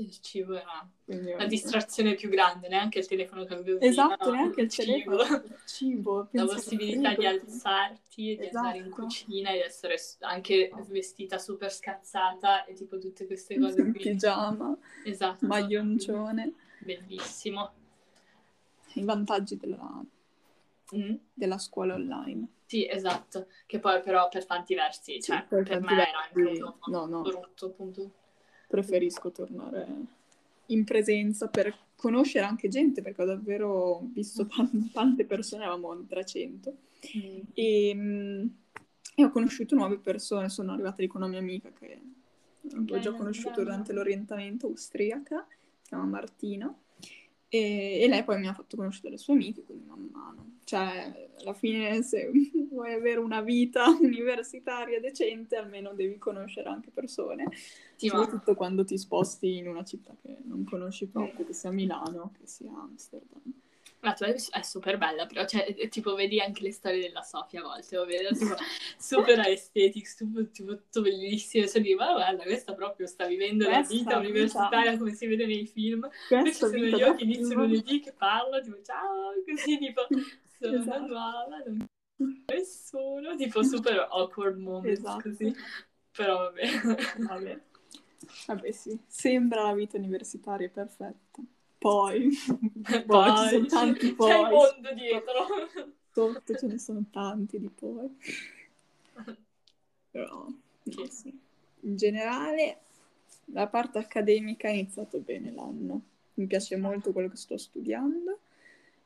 il 0.00 0.18
cibo 0.20 0.54
era 0.54 0.88
Quindi, 1.04 1.32
la 1.32 1.46
distrazione 1.46 2.14
più 2.14 2.28
grande, 2.28 2.68
neanche 2.68 3.00
il 3.00 3.06
telefono 3.06 3.44
che 3.44 3.54
avevo 3.54 3.80
Esatto, 3.80 4.30
no, 4.30 4.36
neanche 4.36 4.60
il, 4.62 4.66
il 4.66 4.74
telefono, 4.74 5.22
il 5.22 5.56
cibo. 5.66 6.28
La 6.32 6.44
possibilità 6.46 7.14
di 7.14 7.26
alzarti, 7.26 8.32
esatto. 8.32 8.48
di 8.48 8.56
andare 8.56 8.78
in 8.78 8.86
esatto. 8.86 9.02
cucina 9.02 9.50
e 9.50 9.58
essere 9.58 9.96
anche 10.20 10.70
vestita 10.88 11.38
super 11.38 11.70
scazzata 11.70 12.64
e 12.64 12.74
tipo 12.74 12.98
tutte 12.98 13.26
queste 13.26 13.58
cose 13.58 13.82
qui. 13.82 13.92
Pigiama, 13.92 14.76
esatto. 15.04 15.46
maglioncione. 15.46 16.54
Bellissimo. 16.78 17.72
I 18.94 19.04
vantaggi 19.04 19.56
della, 19.56 20.02
mm. 20.96 21.14
della 21.32 21.58
scuola 21.58 21.94
online. 21.94 22.48
Sì, 22.66 22.88
esatto, 22.88 23.48
che 23.66 23.80
poi 23.80 24.00
però 24.00 24.28
per 24.28 24.46
tanti 24.46 24.74
versi, 24.74 25.20
cioè 25.20 25.38
sì, 25.38 25.44
per, 25.48 25.64
per 25.64 25.80
me 25.80 25.94
versi, 25.94 26.10
era 26.10 26.18
anche 26.18 26.62
un 26.62 26.74
no, 26.86 27.06
no. 27.06 27.22
brutto 27.22 27.66
appunto 27.66 28.10
preferisco 28.68 29.32
tornare 29.32 29.88
in 30.66 30.84
presenza 30.84 31.48
per 31.48 31.76
conoscere 31.96 32.46
anche 32.46 32.68
gente, 32.68 33.02
perché 33.02 33.22
ho 33.22 33.26
davvero 33.26 34.00
visto 34.12 34.46
t- 34.46 34.92
tante 34.92 35.24
persone, 35.24 35.64
eravamo 35.64 36.04
300, 36.06 36.70
mm. 36.70 37.40
e, 37.52 37.92
mm, 37.94 38.46
e, 39.16 39.24
ho 39.24 39.30
conosciuto 39.30 39.74
nuove 39.74 39.98
persone, 39.98 40.48
sono 40.48 40.72
arrivata 40.72 41.02
lì 41.02 41.08
con 41.08 41.22
una 41.22 41.30
mia 41.30 41.40
amica 41.40 41.70
che 41.72 42.00
ho 42.72 42.98
già 43.00 43.12
conosciuto 43.12 43.62
durante 43.62 43.92
l'orientamento 43.92 44.66
austriaca, 44.66 45.46
si 45.80 45.88
chiama 45.88 46.04
Martina, 46.04 46.72
e, 47.50 48.00
e, 48.00 48.08
lei 48.08 48.22
poi 48.22 48.38
mi 48.38 48.46
ha 48.46 48.54
fatto 48.54 48.76
conoscere 48.76 49.10
le 49.10 49.18
sue 49.18 49.34
amiche, 49.34 49.64
quindi 49.64 49.84
man 49.84 50.08
mano. 50.12 50.58
Cioè, 50.62 51.30
alla 51.40 51.52
fine, 51.52 52.00
se 52.02 52.30
vuoi 52.70 52.92
avere 52.92 53.18
una 53.18 53.40
vita 53.40 53.86
universitaria 54.00 55.00
decente, 55.00 55.56
almeno 55.56 55.92
devi 55.92 56.16
conoscere 56.16 56.68
anche 56.68 56.90
persone. 56.92 57.48
Sì, 57.96 58.06
Soprattutto 58.06 58.52
ma... 58.52 58.56
quando 58.56 58.84
ti 58.84 58.96
sposti 58.96 59.56
in 59.56 59.66
una 59.66 59.82
città 59.82 60.14
che 60.22 60.38
non 60.44 60.64
conosci 60.64 61.08
proprio, 61.08 61.44
che 61.44 61.52
sia 61.52 61.72
Milano, 61.72 62.32
che 62.38 62.46
sia 62.46 62.70
Amsterdam. 62.70 63.42
La 64.02 64.14
tua 64.14 64.28
è 64.28 64.62
super 64.62 64.96
bella, 64.96 65.26
però, 65.26 65.44
cioè, 65.44 65.74
tipo, 65.88 66.14
vedi 66.14 66.40
anche 66.40 66.62
le 66.62 66.72
storie 66.72 67.00
della 67.00 67.22
Sofia 67.22 67.60
a 67.60 67.64
volte, 67.64 67.98
ovvero, 67.98 68.30
tipo, 68.34 68.54
super 68.98 69.38
aesthetic, 69.40 70.06
super, 70.06 70.48
tipo, 70.48 70.76
tutto 70.76 71.02
bellissimo, 71.02 71.66
cioè, 71.66 71.82
dico, 71.82 72.02
ma 72.02 72.12
guarda, 72.12 72.42
questa 72.44 72.72
proprio 72.74 73.06
sta 73.06 73.26
vivendo 73.26 73.66
questa 73.66 73.94
la 73.94 74.00
vita 74.00 74.16
universitaria 74.18 74.96
come 74.96 75.12
si 75.12 75.26
vede 75.26 75.46
nei 75.46 75.66
film, 75.66 76.08
questa 76.28 76.68
sono 76.68 76.84
io 76.84 77.14
che 77.14 77.24
inizio 77.24 77.54
lunedì, 77.56 78.00
che 78.00 78.12
parlo, 78.12 78.60
tipo, 78.62 78.80
ciao, 78.82 79.32
così, 79.46 79.78
tipo, 79.78 80.06
sono 80.58 80.76
esatto. 80.78 80.98
una 80.98 81.06
nuova, 81.06 81.62
non 81.66 81.86
nessuno, 82.46 83.36
tipo, 83.36 83.62
super 83.64 84.06
awkward 84.10 84.58
moment, 84.58 84.86
esatto. 84.86 85.28
così, 85.28 85.54
però 86.10 86.38
vabbè. 86.38 86.66
vabbè. 87.18 87.60
Vabbè, 88.46 88.70
sì, 88.70 88.98
sembra 89.06 89.64
la 89.64 89.74
vita 89.74 89.96
universitaria 89.96 90.68
perfetta. 90.68 91.42
Poi, 91.80 92.28
poi, 92.84 93.04
poi 93.06 93.36
ci 93.36 93.48
sono 93.48 93.66
tanti 93.66 94.12
poi. 94.12 94.28
C'è 94.28 94.38
il 94.38 94.48
mondo 94.48 94.94
dietro. 94.94 95.46
Sotto 96.12 96.54
ce 96.54 96.66
ne 96.66 96.78
sono 96.78 97.04
tanti 97.10 97.58
di 97.58 97.70
poi. 97.70 98.18
Però, 100.10 100.46
no, 100.46 101.06
sì. 101.08 101.40
In 101.80 101.96
generale, 101.96 102.80
la 103.46 103.66
parte 103.66 103.98
accademica 103.98 104.68
è 104.68 104.72
iniziato 104.72 105.20
bene 105.20 105.52
l'anno. 105.52 106.02
Mi 106.34 106.46
piace 106.46 106.76
molto 106.76 107.12
quello 107.12 107.30
che 107.30 107.36
sto 107.36 107.56
studiando 107.56 108.40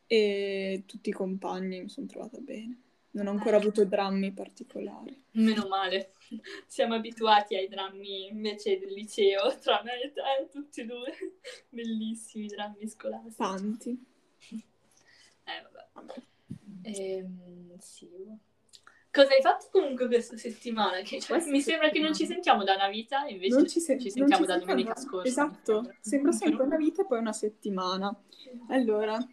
e 0.09 0.83
tutti 0.85 1.11
i 1.11 1.13
compagni 1.13 1.81
mi 1.81 1.89
sono 1.89 2.09
trovata 2.09 2.39
bene. 2.39 2.77
Non 3.15 3.29
ho 3.29 3.31
ancora 3.31 3.59
avuto 3.59 3.85
drammi 3.85 4.33
particolari. 4.33 5.25
Meno 5.33 5.69
male. 5.69 6.13
Siamo 6.67 6.95
abituati 6.95 7.55
ai 7.55 7.69
drammi 7.69 8.27
invece 8.27 8.79
del 8.79 8.93
liceo, 8.93 9.57
tra 9.61 9.83
me 9.85 10.01
e 10.01 10.13
te, 10.13 10.49
tutti 10.51 10.81
e 10.81 10.85
due. 10.85 11.13
Bellissimi 11.69 12.47
drammi 12.47 12.89
scolastici. 12.89 13.37
Tanti. 13.37 14.05
Eh, 15.45 15.63
vabbè. 15.63 15.89
vabbè. 15.93 16.23
Ehm, 16.83 17.79
sì. 17.79 18.09
Cosa 19.13 19.33
hai 19.33 19.43
fatto 19.43 19.69
comunque 19.71 20.09
questa 20.09 20.37
settimana? 20.37 21.01
Che, 21.03 21.21
cioè, 21.21 21.41
mi 21.47 21.61
sembra 21.61 21.91
che 21.91 22.01
non 22.01 22.13
ci 22.13 22.27
sentiamo 22.27 22.65
da 22.65 22.75
una 22.75 22.89
vita, 22.89 23.29
invece 23.29 23.55
non 23.55 23.69
ci, 23.69 23.79
se- 23.79 24.01
ci 24.01 24.11
sentiamo 24.11 24.45
da 24.45 24.59
domenica 24.59 24.97
scorsa. 24.97 25.29
Esatto, 25.29 25.95
sembra 26.01 26.33
sempre 26.33 26.65
una 26.65 26.77
vita 26.77 27.03
e 27.03 27.07
poi 27.07 27.21
una 27.21 27.33
settimana. 27.33 28.13
Allora, 28.71 29.25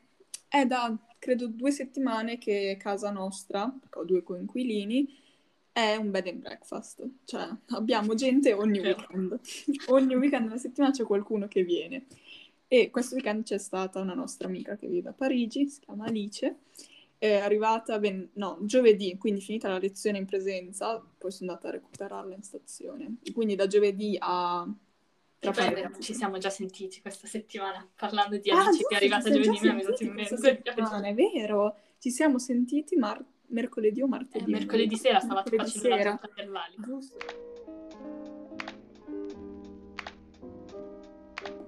è 0.47 0.65
da 0.67 0.95
credo 1.21 1.45
due 1.47 1.69
settimane 1.69 2.39
che 2.39 2.77
casa 2.79 3.11
nostra, 3.11 3.71
perché 3.79 3.99
ho 3.99 4.03
due 4.03 4.23
coinquilini, 4.23 5.07
è 5.71 5.95
un 5.95 6.09
bed 6.09 6.27
and 6.27 6.41
breakfast. 6.41 7.07
Cioè, 7.25 7.47
abbiamo 7.67 8.15
gente 8.15 8.53
ogni 8.53 8.79
weekend. 8.79 9.39
ogni 9.89 10.15
weekend 10.15 10.47
della 10.47 10.57
settimana 10.57 10.91
c'è 10.91 11.03
qualcuno 11.03 11.47
che 11.47 11.63
viene. 11.63 12.07
E 12.67 12.89
questo 12.89 13.13
weekend 13.13 13.43
c'è 13.43 13.59
stata 13.59 13.99
una 13.99 14.15
nostra 14.15 14.47
amica 14.47 14.75
che 14.75 14.87
vive 14.87 15.09
a 15.09 15.13
Parigi, 15.13 15.67
si 15.69 15.81
chiama 15.81 16.05
Alice, 16.05 16.55
è 17.19 17.35
arrivata, 17.35 17.99
ben, 17.99 18.27
no, 18.33 18.57
giovedì, 18.61 19.15
quindi 19.19 19.41
finita 19.41 19.69
la 19.69 19.77
lezione 19.77 20.17
in 20.17 20.25
presenza, 20.25 21.05
poi 21.19 21.31
sono 21.31 21.51
andata 21.51 21.67
a 21.67 21.73
recuperarla 21.73 22.33
in 22.33 22.41
stazione. 22.41 23.17
Quindi 23.31 23.53
da 23.53 23.67
giovedì 23.67 24.17
a 24.19 24.67
poi 25.49 26.01
ci 26.01 26.13
siamo 26.13 26.37
già 26.37 26.51
sentiti 26.51 27.01
questa 27.01 27.25
settimana 27.25 27.87
parlando 27.95 28.37
di 28.37 28.51
ah, 28.51 28.63
Alice 28.63 28.85
che 28.87 28.93
è 28.93 28.97
arrivata 28.97 29.31
giovedì 29.31 29.49
mi 29.49 29.57
è 29.57 29.75
venuto 29.75 30.03
in 30.03 30.13
mente. 30.13 30.61
Non 30.91 31.05
è 31.05 31.15
vero, 31.15 31.77
ci 31.97 32.11
siamo 32.11 32.37
sentiti 32.37 32.95
mar- 32.95 33.23
mercoledì 33.47 34.03
o 34.03 34.07
martedì. 34.07 34.51
Eh, 34.51 34.53
mercoledì 34.53 34.95
sera 34.97 35.19
stavate 35.19 35.55
facendo 35.55 35.87
sera. 35.87 35.95
la 35.95 36.17
torta 36.17 36.29
dell'ali. 36.35 36.75
Giusto. 36.77 37.17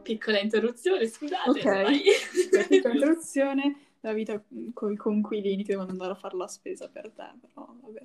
Piccola 0.03 0.39
interruzione, 0.39 1.07
scusate. 1.07 1.49
Ok, 1.49 2.67
piccola 2.67 2.93
interruzione, 2.93 3.75
la 4.01 4.13
vita 4.13 4.43
con 4.73 4.91
i 4.91 4.97
conquilini 4.97 5.63
che 5.63 5.71
devono 5.71 5.89
andare 5.89 6.11
a 6.11 6.15
fare 6.15 6.37
la 6.37 6.47
spesa 6.47 6.89
per 6.89 7.09
te, 7.09 7.31
però 7.39 7.73
vabbè, 7.81 8.01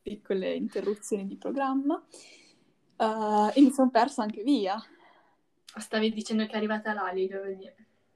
piccole 0.00 0.54
interruzioni 0.54 1.26
di 1.26 1.36
programma. 1.36 2.00
Uh, 2.98 3.50
e 3.54 3.60
mi 3.60 3.72
sono 3.72 3.90
persa 3.90 4.22
anche 4.22 4.42
via. 4.42 4.80
Stavi 5.78 6.12
dicendo 6.12 6.46
che 6.46 6.52
è 6.52 6.56
arrivata 6.56 6.92
l'Ali, 6.92 7.28
dove... 7.28 7.74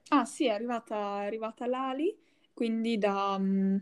Ah 0.09 0.25
sì, 0.25 0.45
è 0.45 0.51
arrivata, 0.51 1.23
è 1.23 1.25
arrivata 1.25 1.65
l'Ali, 1.65 2.15
quindi 2.53 2.97
da, 2.97 3.35
um, 3.37 3.81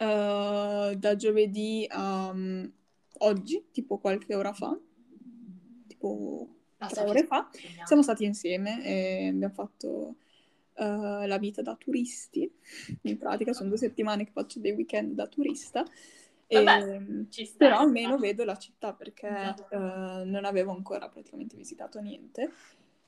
uh, 0.00 0.94
da 0.94 1.16
giovedì 1.16 1.84
a 1.88 2.30
um, 2.30 2.70
oggi, 3.18 3.66
tipo 3.72 3.98
qualche 3.98 4.34
ora 4.34 4.52
fa, 4.52 4.78
tipo 5.86 6.48
ah, 6.78 6.86
tre 6.86 7.04
ore 7.04 7.26
fa, 7.26 7.48
siamo 7.84 8.02
stati 8.02 8.24
insieme 8.24 8.84
e 8.84 9.28
abbiamo 9.28 9.54
fatto 9.54 9.88
uh, 9.88 11.26
la 11.26 11.38
vita 11.38 11.62
da 11.62 11.74
turisti. 11.74 12.50
In 13.02 13.18
pratica 13.18 13.52
sono 13.52 13.68
due 13.68 13.78
settimane 13.78 14.24
che 14.24 14.32
faccio 14.32 14.60
dei 14.60 14.72
weekend 14.72 15.14
da 15.14 15.26
turista. 15.26 15.84
Vabbè, 16.48 17.00
e, 17.34 17.52
però 17.56 17.78
almeno 17.78 18.18
vedo 18.18 18.44
la 18.44 18.58
città 18.58 18.92
perché 18.92 19.26
esatto. 19.26 19.74
uh, 19.74 20.28
non 20.28 20.44
avevo 20.44 20.72
ancora 20.72 21.08
praticamente 21.08 21.56
visitato 21.56 21.98
niente 22.00 22.52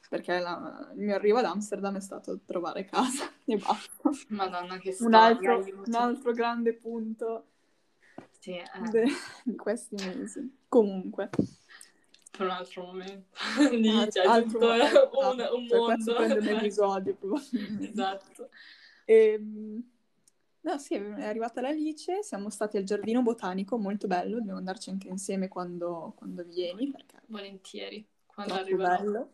perché 0.08 0.38
la, 0.38 0.90
il 0.94 1.00
mio 1.00 1.14
arrivo 1.14 1.38
ad 1.38 1.44
Amsterdam 1.46 1.96
è 1.96 2.00
stato 2.00 2.40
trovare 2.44 2.84
casa 2.84 3.30
e 3.44 3.56
basta. 3.56 4.10
Madonna 4.28 4.78
che 4.78 4.92
storia. 4.92 5.06
Un 5.08 5.14
altro, 5.14 5.82
un 5.86 5.94
altro 5.94 6.32
grande 6.32 6.74
punto 6.74 7.46
sì, 8.44 8.50
eh. 8.50 8.88
de, 8.90 9.04
di 9.42 9.56
questi 9.56 9.94
mesi. 9.94 10.64
Comunque. 10.68 11.30
Per 11.30 12.44
un 12.44 12.50
altro 12.50 12.84
momento. 12.84 13.38
Lì 13.72 14.06
c'è 14.08 14.26
altro 14.26 14.50
tutto 14.50 14.66
momento, 14.66 15.10
un, 15.14 15.40
esatto. 15.40 15.56
un 15.56 15.66
mondo. 15.66 15.84
Questo 15.84 16.14
prende 16.14 16.38
un 16.38 16.58
episodio 16.58 17.14
probabilmente. 17.14 17.90
Esatto. 17.90 18.48
E, 19.06 19.14
ehm, 19.14 19.90
no, 20.60 20.78
sì, 20.78 20.94
è 20.94 21.24
arrivata 21.24 21.62
l'Alice, 21.62 22.22
siamo 22.22 22.50
stati 22.50 22.76
al 22.76 22.84
giardino 22.84 23.22
botanico, 23.22 23.78
molto 23.78 24.06
bello, 24.06 24.36
dobbiamo 24.36 24.58
andarci 24.58 24.90
anche 24.90 25.08
insieme 25.08 25.48
quando, 25.48 26.12
quando 26.14 26.44
vieni. 26.44 26.90
Perché 26.90 27.22
Volentieri, 27.28 28.06
quando 28.26 28.52
arriverò. 28.52 28.96
bello. 28.96 29.32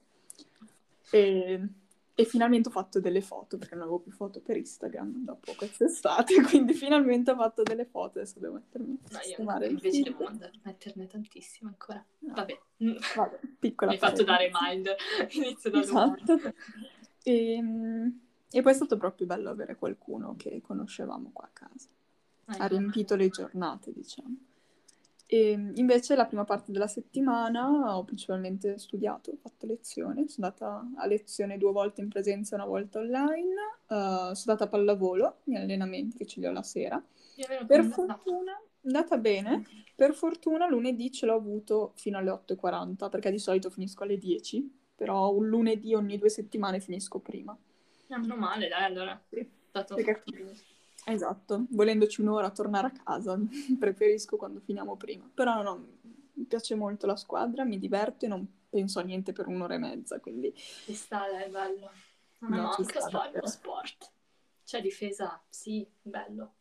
E, 1.10 1.68
e, 2.14 2.24
finalmente 2.24 2.68
ho 2.68 2.72
fatto 2.72 3.00
delle 3.00 3.20
foto, 3.20 3.58
perché 3.58 3.74
non 3.74 3.84
avevo 3.84 3.98
più 3.98 4.12
foto 4.12 4.40
per 4.40 4.56
Instagram 4.56 5.24
dopo 5.24 5.54
quest'estate, 5.56 6.34
quindi 6.48 6.74
finalmente 6.74 7.30
ho 7.30 7.36
fatto 7.36 7.62
delle 7.62 7.84
foto, 7.84 8.18
adesso 8.18 8.38
devo 8.38 8.54
mettermi 8.54 8.98
a 9.02 9.20
sistemare 9.20 9.66
no, 9.66 9.72
invece 9.72 10.02
devo 10.02 10.30
metterne 10.62 11.06
tantissime 11.06 11.70
ancora. 11.70 12.04
No. 12.20 12.34
Vabbè. 12.34 12.60
Vabbè, 13.16 13.40
piccola 13.58 13.90
Mi 13.90 13.96
hai 13.96 14.02
fatto 14.02 14.22
dare 14.22 14.50
mind, 14.52 14.94
inizio 15.32 15.70
da 15.70 15.80
esatto. 15.80 16.38
E, 17.22 17.52
ehm, 17.52 18.20
e 18.52 18.62
poi 18.62 18.72
è 18.72 18.74
stato 18.74 18.96
proprio 18.96 19.26
bello 19.26 19.50
avere 19.50 19.76
qualcuno 19.76 20.34
che 20.36 20.60
conoscevamo 20.60 21.30
qua 21.32 21.44
a 21.44 21.50
casa. 21.52 21.88
Ah, 22.46 22.56
ha 22.58 22.66
riempito 22.66 23.14
le 23.14 23.28
giornate, 23.28 23.92
diciamo. 23.92 24.36
E 25.32 25.52
invece 25.52 26.16
la 26.16 26.26
prima 26.26 26.42
parte 26.42 26.72
della 26.72 26.88
settimana 26.88 27.96
ho 27.96 28.02
principalmente 28.02 28.78
studiato, 28.78 29.30
ho 29.30 29.36
fatto 29.36 29.64
lezione, 29.64 30.26
sono 30.26 30.48
andata 30.48 30.84
a 30.96 31.06
lezione 31.06 31.56
due 31.56 31.70
volte 31.70 32.00
in 32.00 32.08
presenza 32.08 32.56
una 32.56 32.64
volta 32.64 32.98
online, 32.98 33.54
uh, 33.86 34.34
sono 34.34 34.34
andata 34.34 34.64
a 34.64 34.68
pallavolo, 34.68 35.36
gli 35.44 35.54
allenamenti 35.54 36.16
che 36.16 36.26
ce 36.26 36.40
li 36.40 36.46
ho 36.46 36.50
la 36.50 36.64
sera. 36.64 37.00
Per 37.64 37.84
fortuna 37.84 38.58
è 38.58 38.86
andata 38.86 39.18
bene, 39.18 39.64
per 39.94 40.14
fortuna 40.14 40.68
lunedì 40.68 41.12
ce 41.12 41.26
l'ho 41.26 41.36
avuto 41.36 41.92
fino 41.94 42.18
alle 42.18 42.32
8.40 42.32 43.08
perché 43.08 43.30
di 43.30 43.38
solito 43.38 43.70
finisco 43.70 44.02
alle 44.02 44.18
10, 44.18 44.68
però 44.96 45.32
un 45.32 45.46
lunedì 45.46 45.94
ogni 45.94 46.18
due 46.18 46.28
settimane 46.28 46.80
finisco 46.80 47.20
prima. 47.20 47.56
Eh, 48.08 48.18
meno 48.18 48.34
male, 48.34 48.66
dai, 48.66 48.82
allora. 48.82 49.22
Sì. 49.28 49.48
Perché... 49.70 50.24
Esatto, 51.12 51.66
volendoci 51.70 52.20
un'ora 52.20 52.50
tornare 52.50 52.88
a 52.88 52.92
casa, 52.92 53.38
preferisco 53.78 54.36
quando 54.36 54.60
finiamo 54.60 54.96
prima. 54.96 55.28
Però 55.32 55.62
no, 55.62 55.86
mi 56.32 56.44
piace 56.44 56.74
molto 56.74 57.06
la 57.06 57.16
squadra, 57.16 57.64
mi 57.64 57.78
diverto 57.78 58.24
e 58.24 58.28
non 58.28 58.46
penso 58.68 59.00
a 59.00 59.02
niente 59.02 59.32
per 59.32 59.46
un'ora 59.48 59.74
e 59.74 59.78
mezza, 59.78 60.20
quindi... 60.20 60.52
Ci 60.54 60.94
sta, 60.94 61.26
è 61.28 61.48
bello. 61.48 61.90
No, 62.38 62.48
no, 62.48 62.56
manca 62.56 63.00
sport, 63.00 63.34
uno 63.34 63.46
sport. 63.46 64.12
Cioè, 64.64 64.80
difesa, 64.80 65.42
sì, 65.48 65.86
bello. 66.00 66.54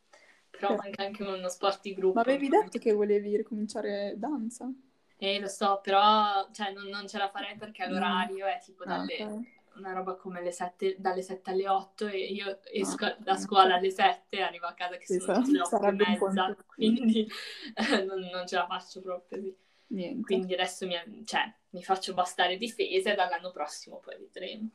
Però 0.50 0.70
certo. 0.70 0.84
manca 0.84 1.04
anche 1.04 1.24
uno 1.24 1.48
sport 1.48 1.82
di 1.82 1.94
gruppo. 1.94 2.16
Ma 2.16 2.22
avevi 2.22 2.50
detto 2.50 2.80
che 2.80 2.92
volevi 2.92 3.38
ricominciare 3.38 4.16
danza? 4.18 4.70
Eh, 5.18 5.40
lo 5.40 5.48
so, 5.48 5.80
però 5.84 6.50
cioè, 6.52 6.74
non, 6.74 6.88
non 6.88 7.08
ce 7.08 7.18
la 7.18 7.30
farei 7.30 7.56
perché 7.56 7.88
l'orario 7.88 8.46
è 8.46 8.60
tipo 8.64 8.84
dalle... 8.84 9.18
Ah, 9.18 9.26
okay 9.26 9.58
una 9.80 9.94
roba 9.94 10.16
come 10.16 10.42
le 10.42 10.52
7, 10.52 10.98
dalle 11.00 11.22
7 11.22 11.50
alle 11.50 11.68
8 11.68 12.08
e 12.08 12.18
io 12.26 12.60
esco 12.72 13.06
ah, 13.06 13.18
da 13.20 13.36
scuola 13.36 13.76
alle 13.76 13.92
7 13.92 14.38
e 14.38 14.42
arrivo 14.42 14.68
a 14.68 14.74
casa 14.74 14.98
che 14.98 15.06
sì, 15.06 15.20
sono 15.20 15.44
le 15.46 15.62
8 15.62 15.82
e 15.82 15.92
mezza, 15.92 16.58
quindi 16.68 17.28
eh, 17.76 18.04
non, 18.06 18.20
non, 18.20 18.48
ce 18.48 18.56
la 18.56 18.68
faccio 18.68 19.02
proprio. 19.02 19.56
Sì. 19.88 20.22
Quindi 20.22 20.54
adesso 20.54 20.86
mi, 20.86 20.96
cioè, 21.26 21.52
mi 21.70 21.84
faccio 21.84 22.14
bastare 22.14 22.58
difese 22.58 23.12
e 23.12 23.16
dall'anno 23.16 23.52
prossimo 23.52 24.00
poi 24.00 24.18
vedremo. 24.18 24.70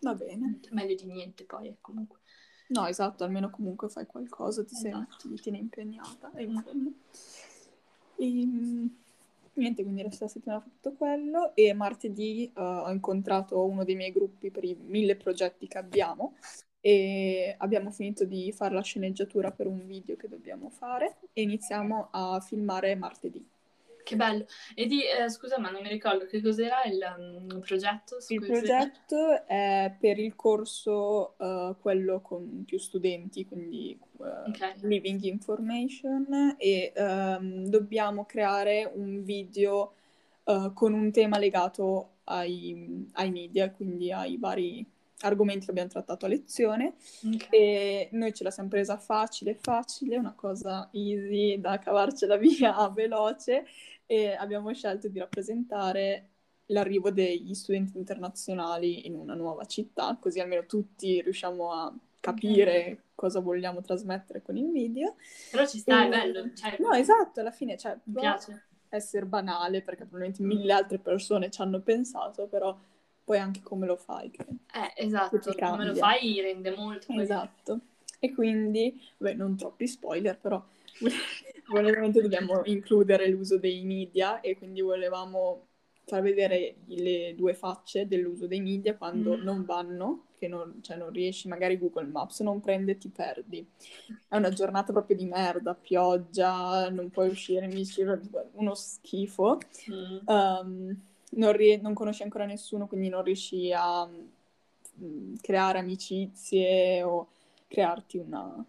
Va 0.00 0.14
bene. 0.14 0.60
Meglio 0.70 0.94
di 0.94 1.04
niente 1.06 1.44
poi, 1.44 1.68
eh, 1.68 1.76
comunque. 1.80 2.20
No, 2.68 2.86
esatto, 2.86 3.24
almeno 3.24 3.50
comunque 3.50 3.88
fai 3.88 4.06
qualcosa, 4.06 4.64
ti, 4.64 4.74
esatto. 4.74 5.18
sei, 5.18 5.34
ti 5.34 5.42
tieni 5.42 5.58
impegnata. 5.58 6.32
E, 6.34 6.46
mm. 6.46 6.86
e, 8.16 9.01
Niente, 9.54 9.82
quindi 9.82 10.02
la 10.02 10.10
stessa 10.10 10.28
settimana 10.28 10.60
ho 10.60 10.62
fatto 10.62 10.94
quello 10.94 11.54
e 11.54 11.74
martedì 11.74 12.50
uh, 12.54 12.60
ho 12.60 12.90
incontrato 12.90 13.62
uno 13.64 13.84
dei 13.84 13.94
miei 13.96 14.10
gruppi 14.10 14.50
per 14.50 14.64
i 14.64 14.74
mille 14.74 15.14
progetti 15.16 15.66
che 15.68 15.76
abbiamo 15.78 16.36
e 16.80 17.54
abbiamo 17.58 17.90
finito 17.90 18.24
di 18.24 18.50
fare 18.52 18.74
la 18.74 18.82
sceneggiatura 18.82 19.52
per 19.52 19.66
un 19.66 19.84
video 19.86 20.16
che 20.16 20.28
dobbiamo 20.28 20.70
fare 20.70 21.18
e 21.34 21.42
iniziamo 21.42 22.08
a 22.10 22.40
filmare 22.40 22.94
martedì. 22.94 23.46
Che 24.04 24.16
bello. 24.16 24.46
E 24.74 24.86
di, 24.86 25.02
eh, 25.02 25.28
scusa, 25.28 25.58
ma 25.58 25.70
non 25.70 25.82
mi 25.82 25.88
ricordo 25.88 26.26
che 26.26 26.42
cos'era 26.42 26.82
il 26.84 27.00
um, 27.16 27.60
progetto? 27.60 28.16
il 28.28 28.40
progetto 28.40 29.46
è 29.46 29.94
per 29.98 30.18
il 30.18 30.34
corso, 30.34 31.34
uh, 31.38 31.76
quello 31.80 32.20
con 32.20 32.64
più 32.64 32.78
studenti, 32.78 33.46
quindi 33.46 33.98
uh, 34.16 34.48
okay. 34.48 34.74
Living 34.80 35.22
Information, 35.22 36.56
e 36.58 36.92
um, 36.96 37.66
dobbiamo 37.66 38.24
creare 38.24 38.90
un 38.92 39.22
video 39.22 39.94
uh, 40.44 40.72
con 40.72 40.92
un 40.92 41.12
tema 41.12 41.38
legato 41.38 42.16
ai, 42.24 43.08
ai 43.12 43.30
media, 43.30 43.70
quindi 43.70 44.10
ai 44.10 44.36
vari 44.36 44.84
argomenti 45.22 45.64
che 45.64 45.70
abbiamo 45.70 45.88
trattato 45.88 46.26
a 46.26 46.28
lezione 46.28 46.94
okay. 47.24 47.48
e 47.50 48.08
noi 48.12 48.32
ce 48.32 48.44
la 48.44 48.50
siamo 48.50 48.68
presa 48.68 48.96
facile, 48.96 49.54
facile, 49.54 50.16
una 50.16 50.34
cosa 50.34 50.88
easy 50.92 51.60
da 51.60 51.78
cavarcela 51.78 52.36
via 52.38 52.88
veloce 52.88 53.66
e 54.06 54.32
abbiamo 54.32 54.72
scelto 54.72 55.08
di 55.08 55.18
rappresentare 55.18 56.28
l'arrivo 56.66 57.10
degli 57.10 57.54
studenti 57.54 57.98
internazionali 57.98 59.06
in 59.06 59.14
una 59.14 59.34
nuova 59.34 59.64
città, 59.64 60.16
così 60.20 60.40
almeno 60.40 60.66
tutti 60.66 61.20
riusciamo 61.20 61.72
a 61.72 61.94
capire 62.20 62.78
okay. 62.78 62.98
cosa 63.14 63.40
vogliamo 63.40 63.80
trasmettere 63.80 64.42
con 64.42 64.56
il 64.56 64.70
video. 64.70 65.16
Però 65.50 65.66
ci 65.66 65.78
sta, 65.78 66.02
e... 66.02 66.06
è 66.06 66.08
bello. 66.08 66.52
Cioè... 66.54 66.76
No, 66.78 66.92
esatto, 66.92 67.40
alla 67.40 67.50
fine 67.50 67.76
cioè, 67.76 67.96
mi 68.04 68.20
piace. 68.20 68.66
essere 68.88 69.26
banale 69.26 69.82
perché 69.82 70.04
probabilmente 70.04 70.42
mille 70.42 70.72
altre 70.72 70.98
persone 70.98 71.50
ci 71.50 71.60
hanno 71.60 71.80
pensato, 71.80 72.46
però 72.46 72.76
poi 73.32 73.38
anche 73.38 73.62
come 73.62 73.86
lo 73.86 73.96
fai. 73.96 74.30
Che, 74.30 74.42
eh, 74.42 75.06
esatto, 75.06 75.54
come 75.58 75.86
lo 75.86 75.94
fai 75.94 76.38
rende 76.42 76.74
molto. 76.76 77.12
Esatto. 77.18 77.80
E 78.18 78.32
quindi, 78.34 79.00
beh, 79.16 79.32
non 79.32 79.56
troppi 79.56 79.88
spoiler, 79.88 80.38
però 80.38 80.62
volevamente 81.72 82.20
dobbiamo 82.20 82.60
includere 82.64 83.28
l'uso 83.28 83.58
dei 83.58 83.82
media 83.84 84.40
e 84.40 84.58
quindi 84.58 84.82
volevamo 84.82 85.68
far 86.04 86.20
vedere 86.20 86.76
le 86.86 87.34
due 87.34 87.54
facce 87.54 88.06
dell'uso 88.06 88.46
dei 88.46 88.60
media 88.60 88.96
quando 88.96 89.34
mm. 89.34 89.42
non 89.42 89.64
vanno, 89.64 90.26
che 90.36 90.46
non, 90.46 90.80
cioè 90.82 90.98
non 90.98 91.10
riesci, 91.10 91.48
magari 91.48 91.78
Google 91.78 92.08
Maps 92.08 92.40
non 92.40 92.60
prende, 92.60 92.98
ti 92.98 93.08
perdi. 93.08 93.66
È 94.28 94.36
una 94.36 94.50
giornata 94.50 94.92
proprio 94.92 95.16
di 95.16 95.24
merda, 95.24 95.74
pioggia, 95.74 96.90
non 96.90 97.08
puoi 97.08 97.28
uscire, 97.28 97.66
mi 97.66 97.76
dice 97.76 98.20
uno 98.52 98.74
schifo. 98.74 99.58
Mm. 99.90 100.18
Um, 100.26 101.00
non, 101.34 101.52
rie- 101.52 101.80
non 101.80 101.94
conosci 101.94 102.22
ancora 102.22 102.44
nessuno, 102.44 102.86
quindi 102.86 103.08
non 103.08 103.22
riesci 103.22 103.72
a 103.72 104.02
um, 104.02 105.36
creare 105.40 105.78
amicizie 105.78 107.02
o 107.02 107.28
crearti 107.68 108.18
una, 108.18 108.64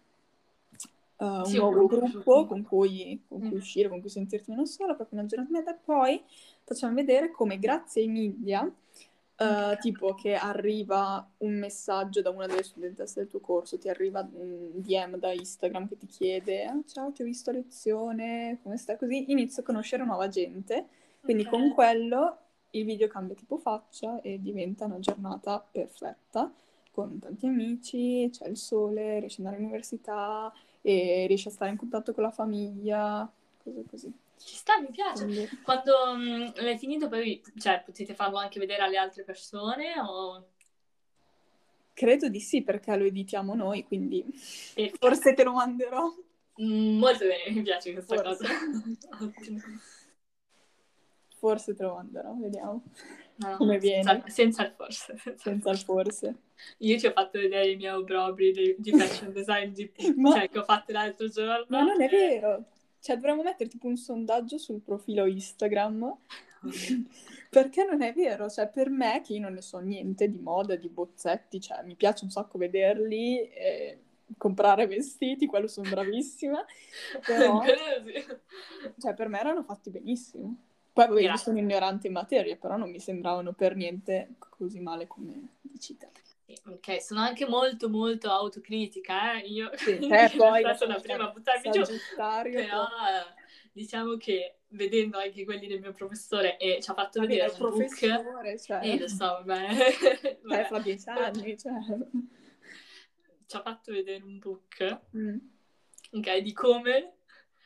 uh, 1.16 1.44
sì, 1.44 1.58
un 1.58 1.70
nuovo 1.72 1.86
gruppo, 1.86 2.46
con, 2.46 2.62
cui, 2.62 3.22
con 3.28 3.40
cui, 3.40 3.48
mm. 3.48 3.56
uscire, 3.56 3.88
con 3.88 4.00
cui 4.00 4.08
sentirti 4.08 4.50
meno 4.50 4.64
sola, 4.64 4.94
proprio 4.94 5.18
una 5.18 5.28
giornata 5.28 5.72
e 5.72 5.78
poi 5.84 6.22
facciamo 6.62 6.94
vedere 6.94 7.30
come 7.30 7.58
grazie 7.58 8.02
ai 8.02 8.08
media, 8.08 8.62
uh, 8.62 9.76
tipo 9.80 10.14
che 10.14 10.34
arriva 10.34 11.28
un 11.38 11.58
messaggio 11.58 12.22
da 12.22 12.30
una 12.30 12.46
delle 12.46 12.62
studentesse 12.62 13.20
del 13.20 13.28
tuo 13.28 13.40
corso, 13.40 13.78
ti 13.78 13.90
arriva 13.90 14.26
un 14.32 14.70
DM 14.74 15.18
da 15.18 15.32
Instagram 15.32 15.86
che 15.88 15.98
ti 15.98 16.06
chiede 16.06 16.64
ah, 16.64 16.80
ciao 16.86 17.12
ti 17.12 17.20
ho 17.20 17.26
visto 17.26 17.50
a 17.50 17.52
lezione, 17.52 18.58
come 18.62 18.78
stai? 18.78 18.96
Così 18.96 19.30
inizio 19.30 19.60
a 19.60 19.66
conoscere 19.66 20.04
nuova 20.04 20.28
gente, 20.28 20.86
quindi 21.20 21.44
okay. 21.46 21.60
con 21.60 21.74
quello 21.74 22.38
il 22.78 22.84
video 22.84 23.08
cambia 23.08 23.34
tipo 23.34 23.58
faccia 23.58 24.20
e 24.20 24.40
diventa 24.40 24.84
una 24.84 24.98
giornata 24.98 25.64
perfetta 25.70 26.52
con 26.90 27.18
tanti 27.18 27.46
amici, 27.46 28.28
c'è 28.30 28.46
il 28.46 28.56
sole, 28.56 29.18
riesci 29.18 29.40
ad 29.40 29.46
andare 29.46 29.56
all'università, 29.56 30.52
e 30.80 31.24
riesci 31.26 31.48
a 31.48 31.50
stare 31.50 31.70
in 31.70 31.76
contatto 31.76 32.12
con 32.12 32.22
la 32.22 32.30
famiglia, 32.30 33.28
cose 33.62 33.84
così. 33.88 34.12
Ci 34.38 34.54
sta, 34.54 34.78
mi 34.78 34.90
piace. 34.90 35.24
Quindi... 35.24 35.48
Quando 35.62 36.14
mh, 36.14 36.20
mm, 36.20 36.48
l'hai 36.56 36.78
finito 36.78 37.08
poi, 37.08 37.42
cioè, 37.58 37.82
potete 37.84 38.14
farlo 38.14 38.36
anche 38.36 38.60
vedere 38.60 38.82
alle 38.82 38.98
altre 38.98 39.24
persone 39.24 39.94
o... 39.98 40.50
Credo 41.94 42.28
di 42.28 42.40
sì, 42.40 42.62
perché 42.62 42.94
lo 42.96 43.04
editiamo 43.04 43.54
noi, 43.54 43.84
quindi 43.84 44.24
e... 44.74 44.92
forse 44.98 45.32
te 45.32 45.42
lo 45.42 45.54
manderò. 45.54 46.12
Mm, 46.62 46.98
molto 46.98 47.24
bene, 47.26 47.50
mi 47.50 47.62
piace 47.62 47.92
questa 47.92 48.16
forse. 48.16 48.46
cosa. 48.46 48.52
forse 51.44 51.74
lo 51.78 51.94
manderò, 51.96 52.34
vediamo 52.38 52.82
no, 53.36 53.56
come 53.58 53.78
viene. 53.78 54.02
Senza, 54.02 54.28
senza 54.28 54.64
il 54.64 54.72
forse. 54.74 55.16
Senza, 55.20 55.42
senza 55.42 55.70
il 55.70 55.78
forse. 55.78 56.34
Io 56.78 56.96
ti 56.96 57.06
ho 57.06 57.12
fatto 57.12 57.38
vedere 57.38 57.70
i 57.70 57.76
miei 57.76 57.92
obrobri 57.92 58.50
di, 58.50 58.74
di 58.78 58.92
fashion 58.92 59.30
design 59.30 59.72
di, 59.72 59.92
Ma... 60.16 60.32
cioè, 60.32 60.48
che 60.48 60.58
ho 60.58 60.64
fatto 60.64 60.92
l'altro 60.92 61.28
giorno. 61.28 61.66
Ma 61.68 61.82
non 61.82 62.00
è 62.00 62.08
vero! 62.08 62.64
Cioè, 62.98 63.16
dovremmo 63.16 63.42
mettere 63.42 63.68
tipo 63.68 63.86
un 63.86 63.96
sondaggio 63.96 64.56
sul 64.56 64.80
profilo 64.80 65.26
Instagram. 65.26 66.16
Perché 67.50 67.84
non 67.84 68.00
è 68.00 68.14
vero, 68.14 68.48
cioè 68.48 68.68
per 68.68 68.88
me 68.88 69.20
che 69.22 69.34
io 69.34 69.40
non 69.40 69.52
ne 69.52 69.60
so 69.60 69.78
niente 69.78 70.28
di 70.28 70.40
moda, 70.40 70.74
di 70.74 70.88
bozzetti, 70.88 71.60
cioè 71.60 71.84
mi 71.84 71.94
piace 71.94 72.24
un 72.24 72.30
sacco 72.30 72.58
vederli 72.58 73.48
e 73.48 73.98
comprare 74.36 74.88
vestiti, 74.88 75.46
quello 75.46 75.68
sono 75.68 75.88
bravissima, 75.88 76.64
però 77.24 77.62
cioè 78.98 79.14
per 79.14 79.28
me 79.28 79.38
erano 79.38 79.62
fatti 79.62 79.90
benissimo. 79.90 80.56
Poi 80.94 81.08
vabbè, 81.08 81.22
io 81.22 81.36
sono 81.36 81.58
ignorante 81.58 82.06
in 82.06 82.12
materia, 82.12 82.54
però 82.54 82.76
non 82.76 82.88
mi 82.88 83.00
sembravano 83.00 83.52
per 83.52 83.74
niente 83.74 84.36
così 84.38 84.78
male 84.78 85.08
come 85.08 85.56
dici 85.60 85.96
te. 85.96 86.08
Ok, 86.66 87.02
sono 87.02 87.18
anche 87.18 87.48
molto 87.48 87.88
molto 87.88 88.30
autocritica, 88.30 89.34
eh? 89.34 89.40
Io 89.40 89.70
sì, 89.74 89.90
eh, 89.98 90.30
poi 90.38 90.62
sono 90.76 90.92
la 90.92 91.00
prima 91.00 91.28
a 91.28 91.32
buttarmi 91.32 91.70
giù, 91.72 91.82
però 92.14 92.42
diciamo 93.72 94.16
che 94.18 94.58
vedendo 94.68 95.18
anche 95.18 95.44
quelli 95.44 95.66
del 95.66 95.80
mio 95.80 95.92
professore 95.92 96.58
e 96.58 96.80
ci 96.80 96.88
ha 96.88 96.94
fatto 96.94 97.18
vabbè, 97.18 97.32
vedere 97.32 97.52
un 97.58 97.70
book, 97.70 98.60
cioè... 98.60 98.80
eh, 98.84 98.96
lo 98.96 99.08
so, 99.08 99.42
vabbè, 99.44 99.66
vabbè. 100.42 100.60
Eh, 100.60 100.64
fra 100.64 100.78
dieci 100.78 101.08
anni, 101.08 101.58
cioè... 101.58 101.72
ci 103.46 103.56
ha 103.56 103.62
fatto 103.62 103.90
vedere 103.90 104.22
un 104.22 104.38
book, 104.38 105.00
mm. 105.16 105.36
ok, 106.12 106.36
di 106.38 106.52
come 106.52 107.13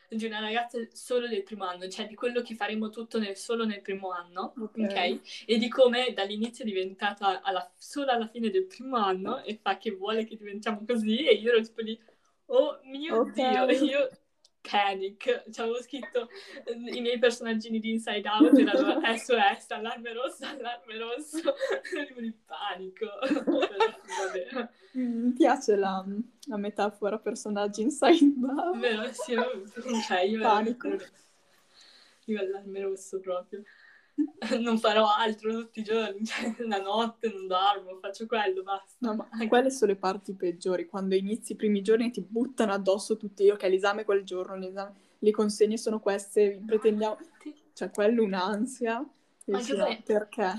di 0.08 0.24
una 0.24 0.40
ragazza 0.40 0.78
solo 0.92 1.28
del 1.28 1.42
primo 1.42 1.64
anno, 1.64 1.88
cioè 1.88 2.06
di 2.06 2.14
quello 2.14 2.40
che 2.42 2.54
faremo 2.54 2.88
tutto 2.88 3.18
nel, 3.18 3.36
solo 3.36 3.64
nel 3.64 3.82
primo 3.82 4.10
anno, 4.10 4.54
ok? 4.58 4.78
okay? 4.78 5.20
E 5.46 5.58
di 5.58 5.68
come 5.68 6.12
dall'inizio 6.14 6.64
è 6.64 6.66
diventata 6.66 7.42
alla, 7.42 7.70
solo 7.76 8.10
alla 8.10 8.26
fine 8.26 8.50
del 8.50 8.66
primo 8.66 8.96
anno 8.96 9.42
e 9.42 9.58
fa 9.60 9.76
che 9.76 9.90
vuole 9.90 10.24
che 10.24 10.36
diventiamo 10.36 10.82
così 10.86 11.26
e 11.26 11.34
io 11.34 11.52
ero 11.52 11.60
tipo 11.60 11.82
lì, 11.82 12.00
oh 12.46 12.80
mio 12.84 13.20
okay. 13.20 13.76
Dio, 13.76 13.86
io 13.86 14.10
panic, 14.60 15.44
ci 15.50 15.60
avevo 15.60 15.80
scritto 15.82 16.28
i 16.92 17.00
miei 17.00 17.18
personaggini 17.18 17.78
di 17.80 17.90
Inside 17.90 18.28
Out 18.28 18.58
erano 18.58 19.00
SOS, 19.16 19.70
allarme 19.70 20.12
rosso, 20.12 20.46
allarme 20.46 20.98
rosso, 20.98 21.38
ero 21.96 22.20
di 22.20 22.34
panico. 22.46 23.06
Mi 25.04 25.32
piace 25.32 25.76
la, 25.76 26.04
la, 26.46 26.56
metafora 26.56 27.18
personaggi 27.18 27.82
Inside 27.82 28.34
Out. 28.42 28.78
Vero, 28.78 29.08
sì, 29.12 29.34
cioè 30.06 30.20
io 30.20 30.40
panico. 30.40 30.88
Allarme 32.28 32.82
rosso 32.82 33.20
proprio. 33.20 33.62
non 34.60 34.78
farò 34.78 35.06
altro 35.16 35.52
tutti 35.52 35.80
i 35.80 35.84
giorni, 35.84 36.24
cioè 36.24 36.54
la 36.66 36.80
notte 36.80 37.30
non 37.32 37.46
dormo, 37.46 37.98
faccio 38.00 38.26
quello, 38.26 38.62
basta. 38.62 38.94
No, 38.98 39.14
ma 39.14 39.28
quelle 39.46 39.70
sono 39.70 39.92
le 39.92 39.98
parti 39.98 40.34
peggiori, 40.34 40.86
quando 40.86 41.14
inizi 41.14 41.52
i 41.52 41.56
primi 41.56 41.82
giorni 41.82 42.10
ti 42.10 42.20
buttano 42.20 42.72
addosso 42.72 43.16
tutti, 43.16 43.48
ok, 43.48 43.62
l'esame 43.62 44.04
quel 44.04 44.24
giorno, 44.24 44.56
l'esame, 44.56 44.94
le 45.18 45.30
consegne 45.30 45.76
sono 45.76 46.00
queste, 46.00 46.60
pretendiamo... 46.64 47.16
Cioè, 47.78 47.90
quello 47.90 48.24
un'ansia. 48.24 49.08
Anche 49.50 49.74
poi, 49.74 50.02
perché? 50.04 50.52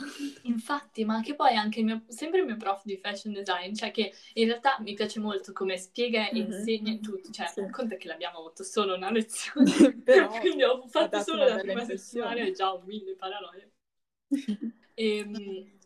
Infatti, 0.43 1.05
ma 1.05 1.15
anche 1.15 1.35
poi 1.35 1.55
anche 1.55 1.79
il 1.79 1.85
mio, 1.85 2.03
sempre 2.07 2.39
il 2.39 2.45
mio 2.45 2.57
prof 2.57 2.83
di 2.85 2.97
fashion 2.97 3.33
design, 3.33 3.73
cioè 3.73 3.91
che 3.91 4.13
in 4.33 4.47
realtà 4.47 4.77
mi 4.79 4.93
piace 4.93 5.19
molto 5.19 5.53
come 5.53 5.77
spiega 5.77 6.29
e 6.29 6.33
mm-hmm. 6.39 6.51
insegna 6.51 6.97
tutto, 6.97 7.29
cioè 7.31 7.47
sì. 7.47 7.69
conta 7.69 7.95
che 7.95 8.07
l'abbiamo 8.07 8.39
avuto 8.39 8.63
solo 8.63 8.95
una 8.95 9.11
lezione, 9.11 9.93
Però, 10.03 10.27
quindi 10.39 10.63
ho 10.63 10.85
fatto 10.87 11.21
solo 11.21 11.47
la 11.47 11.57
prima 11.57 11.83
settimana 11.83 12.41
e 12.41 12.51
già 12.51 12.73
ho 12.73 12.81
mille 12.85 13.15
paranoie. 13.15 13.71
e, 14.93 15.17
ehm, 15.17 15.78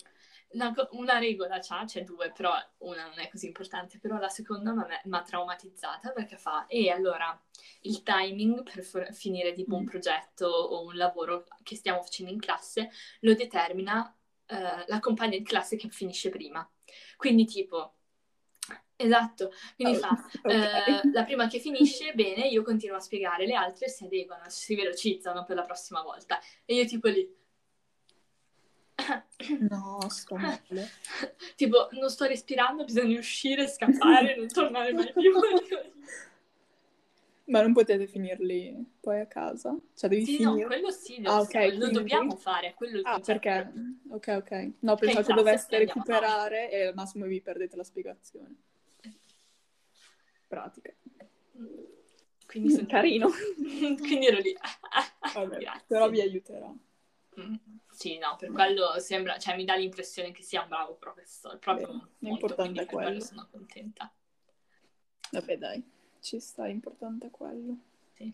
una, 0.54 0.74
una, 0.92 1.20
regola 1.20 1.60
c'ha, 1.60 1.86
c'è 1.86 2.04
due, 2.04 2.32
però 2.32 2.54
una 2.80 3.08
non 3.08 3.20
è 3.20 3.30
così 3.30 3.48
importante, 3.48 4.00
però 4.00 4.18
la 4.18 4.30
seconda 4.30 4.74
mi 4.74 5.16
ha 5.16 5.22
traumatizzata 5.22 6.12
perché 6.12 6.38
fa, 6.38 6.66
e 6.68 6.90
allora 6.90 7.40
il 7.82 8.04
timing 8.04 8.64
per 8.64 8.84
for- 8.84 9.14
finire 9.14 9.54
tipo 9.54 9.76
un 9.76 9.84
mm. 9.84 9.88
progetto 9.88 10.48
o 10.48 10.86
un 10.86 10.96
lavoro 10.96 11.46
che 11.64 11.76
stiamo 11.76 12.02
facendo 12.02 12.32
in 12.32 12.40
classe 12.40 12.90
lo 13.22 13.34
determina 13.34 14.16
uh, 14.48 14.84
la 14.86 15.00
compagna 15.00 15.38
di 15.38 15.44
classe 15.44 15.76
che 15.76 15.90
finisce 15.90 16.30
prima. 16.30 16.68
Quindi 17.18 17.46
tipo, 17.46 17.96
esatto, 18.96 19.52
quindi 19.76 19.98
oh, 19.98 20.00
fa, 20.00 20.30
okay. 20.44 21.00
uh, 21.04 21.12
la 21.12 21.24
prima 21.24 21.48
che 21.48 21.60
finisce, 21.60 22.14
bene, 22.14 22.48
io 22.48 22.64
continuo 22.64 22.98
a 22.98 23.02
spiegare, 23.02 23.46
le 23.46 23.56
altre 23.56 23.90
si 23.90 24.06
adeguano, 24.06 24.44
si 24.48 24.76
velocizzano 24.76 25.44
per 25.44 25.56
la 25.56 25.64
prossima 25.64 26.02
volta. 26.02 26.40
E 26.66 26.76
io 26.76 26.86
tipo 26.86 27.08
lì 27.08 27.42
No, 29.70 30.08
sto 30.10 30.36
male. 30.36 30.90
tipo, 31.56 31.88
non 31.92 32.10
sto 32.10 32.26
respirando, 32.26 32.84
bisogna 32.86 33.18
uscire, 33.20 33.68
scappare, 33.68 34.36
non 34.36 34.48
tornare 34.48 34.94
mai 34.94 35.12
più. 35.14 35.32
Ma 37.46 37.62
non 37.62 37.74
potete 37.74 38.08
finirli 38.08 38.92
poi 39.02 39.20
a 39.20 39.26
casa? 39.28 39.78
Cioè 39.96 40.10
devi 40.10 40.26
sì, 40.26 40.42
no, 40.42 40.52
finire... 40.52 40.68
quello 40.68 40.92
sì, 40.92 41.22
Ah, 41.26 41.42
ok, 41.42 41.54
lo 41.54 41.60
quindi- 41.78 41.92
dobbiamo 41.92 42.36
fare, 42.38 42.74
quello 42.74 43.02
Ah, 43.04 43.16
concetto. 43.16 43.40
perché... 43.40 43.72
Ok, 44.10 44.28
ok. 44.38 44.72
No, 44.80 44.96
pensavo 44.96 45.28
che 45.28 45.34
doveste 45.34 45.78
recuperare 45.78 46.72
e 46.72 46.86
al 46.88 46.94
massimo 46.96 47.26
vi 47.26 47.42
perdete 47.42 47.76
la 47.76 47.84
spiegazione. 47.84 48.56
Pratica. 50.48 50.94
Quindi 52.48 52.70
sono... 52.72 52.88
Carino. 52.88 53.30
Quindi 54.00 54.26
ero 54.28 54.38
lì. 54.40 54.56
Vabbè, 55.34 55.58
però 55.86 56.10
vi 56.10 56.22
aiuterà. 56.22 56.74
Sì, 57.90 58.18
no, 58.18 58.36
per 58.38 58.52
quello 58.52 59.00
sembra, 59.00 59.38
cioè 59.38 59.56
mi 59.56 59.66
dà 59.66 59.76
l'impressione 59.76 60.32
che 60.32 60.42
sia 60.42 60.62
un 60.62 60.68
bravo 60.68 60.96
professore, 60.96 61.58
proprio 61.58 61.88
Bene, 61.88 62.10
molto, 62.20 62.56
per 62.56 62.72
quello 62.72 62.86
quello. 62.86 63.20
sono 63.20 63.48
contenta. 63.52 64.12
Vabbè, 65.32 65.58
dai. 65.58 65.84
Ci 66.20 66.40
sta, 66.40 66.68
è 66.68 67.32
quello. 67.32 67.76
Sì. 68.16 68.34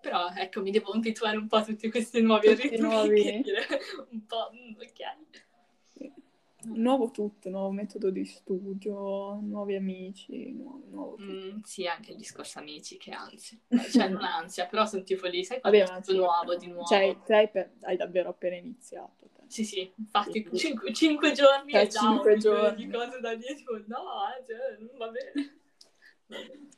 Però 0.00 0.28
ecco, 0.34 0.60
mi 0.60 0.70
devo 0.70 0.92
abituare 0.92 1.36
un 1.36 1.46
po' 1.46 1.56
a 1.56 1.64
tutti 1.64 1.90
questi 1.90 2.20
nuovi 2.20 2.48
Tutti 2.48 2.62
ritmi, 2.68 2.78
nuovi. 2.80 3.42
un 4.10 4.26
po', 4.26 4.50
mm, 4.52 4.74
ok. 4.74 5.50
Nuovo 6.64 7.10
tutto, 7.10 7.50
nuovo 7.50 7.70
metodo 7.70 8.10
di 8.10 8.24
studio, 8.24 9.34
nuovi 9.40 9.74
amici, 9.74 10.52
nuovo, 10.52 10.82
nuovo. 10.90 11.16
Mm, 11.20 11.60
sì, 11.62 11.86
anche 11.86 12.12
il 12.12 12.16
discorso 12.16 12.60
amici, 12.60 12.96
che 12.98 13.10
ansia. 13.10 13.58
Cioè, 13.90 14.08
non 14.08 14.22
ansia, 14.22 14.66
però 14.66 14.86
sono 14.86 15.02
tipo 15.02 15.26
lì, 15.26 15.44
sai 15.44 15.60
Vabbè, 15.60 15.78
quando 15.84 15.92
ma 15.92 15.98
è 15.98 16.02
tutto 16.02 16.18
nuovo, 16.18 16.56
di 16.56 16.66
nuovo. 16.68 16.86
Cioè, 16.86 17.16
te 17.24 17.34
hai, 17.34 17.48
per- 17.50 17.72
hai 17.82 17.96
davvero 17.96 18.28
appena 18.28 18.56
iniziato. 18.56 19.28
te. 19.34 19.42
Sì, 19.48 19.64
sì, 19.64 19.92
infatti 19.96 20.46
Sì. 20.52 20.56
cinque, 20.56 20.92
cinque 20.92 21.32
giorni 21.32 21.72
Cioè, 21.72 21.82
e 21.82 21.88
già 21.88 22.00
cinque 22.00 22.36
giorni. 22.38 22.86
di 22.86 22.92
cose 22.92 23.20
da 23.20 23.34
dire, 23.34 23.54
tipo, 23.54 23.76
no, 23.86 24.04
eh, 24.38 24.44
cioè, 24.46 24.76
non 24.78 24.90
va 24.96 25.08
bene. 25.08 25.32
Va 26.26 26.36
bene. 26.38 26.68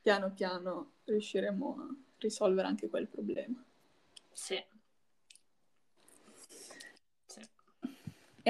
Piano 0.00 0.32
piano 0.32 0.92
riusciremo 1.04 1.76
a 1.78 1.94
risolvere 2.18 2.66
anche 2.68 2.88
quel 2.88 3.06
problema. 3.06 3.62
Sì. 4.32 4.62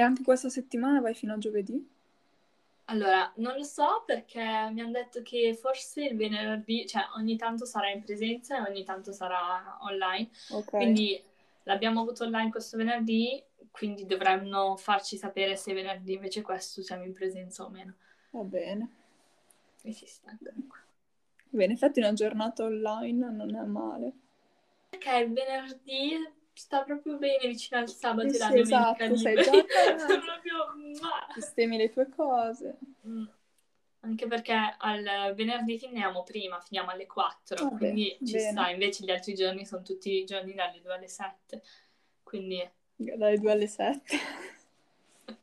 E 0.01 0.03
anche 0.03 0.23
questa 0.23 0.49
settimana 0.49 0.99
vai 0.99 1.13
fino 1.13 1.35
a 1.35 1.37
giovedì? 1.37 1.87
Allora, 2.85 3.31
non 3.35 3.55
lo 3.55 3.61
so 3.61 4.01
perché 4.03 4.41
mi 4.71 4.81
hanno 4.81 4.93
detto 4.93 5.21
che 5.21 5.53
forse 5.53 6.05
il 6.05 6.17
venerdì, 6.17 6.87
cioè 6.87 7.03
ogni 7.17 7.37
tanto 7.37 7.65
sarà 7.65 7.91
in 7.91 8.01
presenza 8.01 8.57
e 8.57 8.67
ogni 8.67 8.83
tanto 8.83 9.11
sarà 9.11 9.77
online. 9.81 10.29
Ok. 10.53 10.69
Quindi 10.71 11.21
l'abbiamo 11.65 12.01
avuto 12.01 12.23
online 12.23 12.49
questo 12.49 12.77
venerdì, 12.77 13.43
quindi 13.69 14.07
dovranno 14.07 14.75
farci 14.75 15.17
sapere 15.17 15.55
se 15.55 15.71
venerdì 15.71 16.13
invece 16.13 16.41
questo 16.41 16.81
siamo 16.81 17.03
in 17.03 17.13
presenza 17.13 17.63
o 17.63 17.69
meno. 17.69 17.93
Va 18.31 18.41
bene. 18.41 18.89
E 19.83 19.93
ci 19.93 20.07
sta. 20.07 20.35
Bene, 21.47 21.73
infatti 21.73 21.99
una 21.99 22.13
giornata 22.13 22.63
online 22.63 23.29
non 23.29 23.55
è 23.55 23.63
male. 23.65 24.11
Il 24.89 25.31
venerdì 25.31 26.39
sta 26.53 26.83
proprio 26.83 27.17
bene 27.17 27.47
vicino 27.47 27.79
al 27.79 27.89
sabato 27.89 28.29
Sì, 28.29 28.35
e 28.35 28.39
la 28.39 28.47
domenica 28.47 29.05
esatto, 29.05 29.15
sei 29.15 29.35
liberi. 29.35 29.57
già 29.57 29.65
casa. 29.65 30.07
Sono 30.07 30.21
proprio... 30.21 31.33
Sistemi 31.33 31.77
le 31.77 31.89
tue 31.91 32.09
cose. 32.09 32.77
Mm. 33.07 33.25
Anche 34.03 34.27
perché 34.27 34.75
al 34.79 35.33
venerdì 35.35 35.77
finiamo 35.77 36.23
prima, 36.23 36.59
finiamo 36.59 36.89
alle 36.89 37.05
4, 37.05 37.63
Vabbè, 37.65 37.77
quindi 37.77 38.17
ci 38.25 38.33
bene. 38.33 38.51
sta. 38.51 38.69
Invece 38.69 39.03
gli 39.05 39.11
altri 39.11 39.33
giorni 39.35 39.65
sono 39.65 39.83
tutti 39.83 40.11
i 40.11 40.25
giorni 40.25 40.53
dalle 40.55 40.81
2 40.81 40.93
alle 40.93 41.07
7. 41.07 41.61
Quindi 42.23 42.67
Dalle 42.95 43.37
2 43.37 43.51
alle 43.51 43.67
7. 43.67 44.17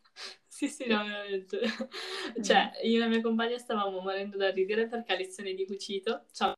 sì, 0.48 0.68
sì, 0.68 0.86
no, 0.88 1.04
veramente. 1.04 1.60
Cioè, 2.42 2.72
io 2.82 2.96
e 2.96 2.98
la 2.98 3.06
mia 3.06 3.20
compagna 3.20 3.56
stavamo 3.58 4.00
morendo 4.00 4.36
da 4.36 4.50
ridere 4.50 4.88
perché 4.88 5.12
a 5.12 5.16
lezione 5.16 5.54
di 5.54 5.64
cucito 5.64 6.24
c'è 6.32 6.52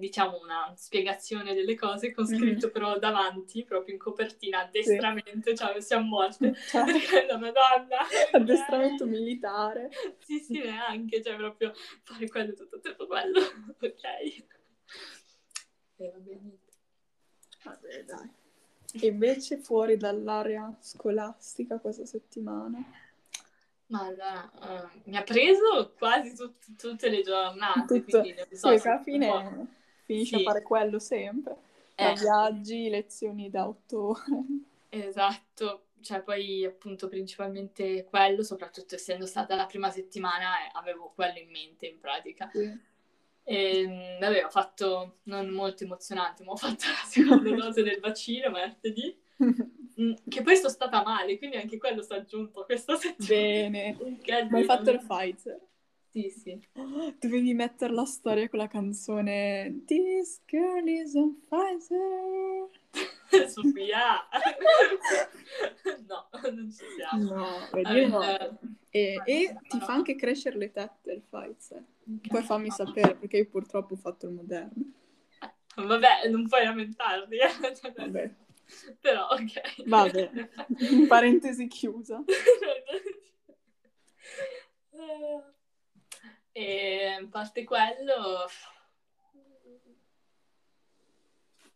diciamo 0.00 0.40
una 0.40 0.72
spiegazione 0.76 1.54
delle 1.54 1.76
cose 1.76 2.10
con 2.12 2.24
Mhm. 2.24 2.36
scritto 2.36 2.70
però 2.70 2.98
davanti, 2.98 3.64
proprio 3.64 3.94
in 3.94 4.00
copertina, 4.00 4.60
addestramento, 4.62 5.54
cioè 5.54 5.80
siamo 5.80 6.06
morte. 6.08 6.54
Cioè, 6.70 6.84
Perché 6.84 7.26
la 7.26 7.38
madonna! 7.38 7.98
addestramento 8.32 9.06
militare. 9.06 9.90
Sì, 10.18 10.40
sì, 10.40 10.58
neanche, 10.64 11.22
cioè 11.22 11.36
proprio 11.36 11.72
fare 12.02 12.28
quello 12.28 12.54
tutto 12.54 12.76
il 12.76 12.82
tempo 12.82 13.06
quello, 13.06 13.38
ok. 13.38 14.04
E 15.96 16.10
va 16.10 16.18
bene. 16.18 16.58
Vabbè, 17.62 18.04
dai. 18.04 18.30
E 19.02 19.06
invece 19.06 19.58
fuori 19.58 19.96
dall'area 19.96 20.74
scolastica 20.80 21.78
questa 21.78 22.06
settimana? 22.06 22.82
Ma 23.86 24.00
allora, 24.06 24.50
eh, 24.92 25.00
mi 25.04 25.16
ha 25.16 25.22
preso 25.22 25.92
quasi 25.98 26.34
tut- 26.34 26.76
tutte 26.76 27.08
le 27.08 27.22
giornate, 27.22 28.00
Tutto- 28.00 28.20
quindi 28.20 28.40
Sì, 28.50 28.56
so 28.56 28.68
alla 28.68 29.02
fine 29.02 29.78
finisci 30.10 30.34
Sì. 30.36 30.40
a 30.40 30.50
fare 30.50 30.62
quello 30.62 30.98
sempre. 30.98 31.56
Eh, 31.94 32.14
viaggi, 32.14 32.88
lezioni 32.88 33.50
da 33.50 33.68
otto 33.68 34.00
ore. 34.08 34.22
esatto, 34.88 35.86
cioè 36.00 36.22
poi 36.22 36.64
appunto 36.64 37.08
principalmente 37.08 38.04
quello, 38.04 38.42
soprattutto 38.42 38.94
essendo 38.94 39.26
stata 39.26 39.54
la 39.54 39.66
prima 39.66 39.90
settimana, 39.90 40.64
eh, 40.66 40.70
avevo 40.72 41.12
quello 41.14 41.38
in 41.38 41.50
mente 41.50 41.86
in 41.86 41.98
pratica. 42.00 42.48
Sì. 42.52 42.88
E, 43.42 44.16
vabbè, 44.20 44.44
ho 44.44 44.50
fatto, 44.50 45.18
non 45.24 45.48
molto 45.50 45.84
emozionante, 45.84 46.42
ma 46.44 46.52
ho 46.52 46.56
fatto 46.56 46.84
la 46.86 47.06
seconda 47.06 47.50
dose 47.54 47.82
del 47.82 48.00
vaccino 48.00 48.50
martedì, 48.50 49.16
mm, 49.44 50.12
che 50.28 50.42
poi 50.42 50.56
sono 50.56 50.68
stata 50.68 51.02
male, 51.02 51.36
quindi 51.38 51.56
anche 51.56 51.78
quello 51.78 52.02
si 52.02 52.12
è 52.12 52.16
aggiunto 52.16 52.64
questa 52.64 52.96
settimana. 52.96 53.70
Bene. 53.70 53.96
Ma 54.48 54.58
hai 54.58 54.64
fatto 54.64 54.90
il 54.90 54.98
Pfizer? 55.00 55.60
Sì, 56.12 56.28
sì. 56.28 56.60
Dovevi 57.20 57.54
mettere 57.54 57.92
la 57.92 58.04
storia 58.04 58.48
con 58.48 58.58
la 58.58 58.66
canzone 58.66 59.84
This 59.86 60.42
girl 60.44 60.88
is 60.88 61.14
on 61.14 61.40
Pfizer. 61.46 62.68
Sofia! 63.48 64.26
no, 66.08 66.28
non 66.50 66.68
ci 66.72 66.84
siamo. 66.96 67.32
No, 67.32 67.46
vedi, 67.72 68.06
no. 68.08 68.22
Eh, 68.22 68.50
E, 68.90 69.22
e 69.24 69.56
ti 69.68 69.78
fa 69.78 69.92
anche 69.92 70.16
crescere 70.16 70.58
le 70.58 70.72
tette 70.72 71.12
il 71.12 71.22
Pfizer. 71.22 71.84
Poi 72.26 72.42
fammi 72.42 72.70
sapere, 72.70 73.14
perché 73.14 73.36
io 73.36 73.48
purtroppo 73.48 73.94
ho 73.94 73.96
fatto 73.96 74.26
il 74.26 74.32
moderno. 74.32 74.72
Vabbè, 75.76 76.28
non 76.28 76.48
puoi 76.48 76.64
lamentarti, 76.64 77.36
eh. 77.36 77.50
Vabbè, 77.96 78.34
Però, 79.00 79.28
ok. 79.28 79.84
Vabbè. 79.86 80.30
parentesi 81.06 81.68
chiusa. 81.68 82.20
e 86.52 87.16
a 87.20 87.26
parte 87.28 87.64
quello... 87.64 88.48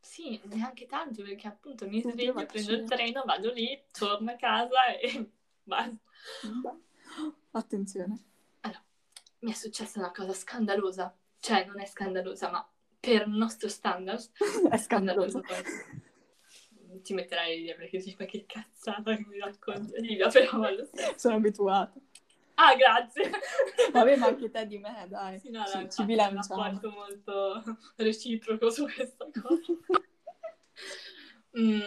Sì, 0.00 0.40
neanche 0.44 0.86
tanto, 0.86 1.22
perché 1.22 1.48
appunto 1.48 1.88
mi 1.88 2.00
sveglio, 2.00 2.34
prendo 2.34 2.72
il 2.72 2.84
treno, 2.84 3.22
vado 3.24 3.50
lì, 3.52 3.82
torno 3.90 4.30
a 4.30 4.36
casa 4.36 4.96
e 4.96 5.30
basta. 5.62 5.98
Attenzione. 7.52 8.22
mi 9.40 9.50
è 9.50 9.54
successa 9.54 9.98
una 9.98 10.12
cosa 10.12 10.32
scandalosa. 10.32 11.16
Cioè, 11.38 11.66
non 11.66 11.80
è 11.80 11.86
scandalosa, 11.86 12.50
ma 12.50 12.66
per 12.98 13.26
il 13.26 13.34
nostro 13.34 13.68
standard 13.68 14.30
È 14.70 14.76
scandaloso. 14.78 15.40
poi. 15.40 17.02
Ti 17.02 17.12
metterai 17.12 17.52
a 17.52 17.54
ridere 17.54 17.78
perché 17.78 17.98
dici, 17.98 18.16
ma 18.18 18.24
che 18.24 18.46
cazzata 18.46 19.16
che 19.16 19.26
mi 19.26 19.38
racconti 19.38 20.16
però 20.16 20.70
lo 20.70 20.84
stesso. 20.84 21.18
Sono 21.18 21.36
abituata. 21.36 21.92
Ah, 22.56 22.74
grazie! 22.76 23.30
Vabbè, 23.92 24.16
ma 24.16 24.26
anche 24.26 24.50
te 24.50 24.66
di 24.66 24.78
me, 24.78 25.06
dai. 25.08 25.38
Sì, 25.40 25.50
no, 25.50 25.60
no, 25.60 25.66
ci, 25.66 25.76
infatti 25.78 25.90
ci 25.94 25.98
è 25.98 26.00
un 26.02 26.06
bilanciamo. 26.06 26.62
rapporto 26.62 26.90
molto 26.90 27.62
reciproco 27.96 28.70
su 28.70 28.84
questa 28.84 29.26
cosa. 29.32 29.72
Mm, 31.58 31.82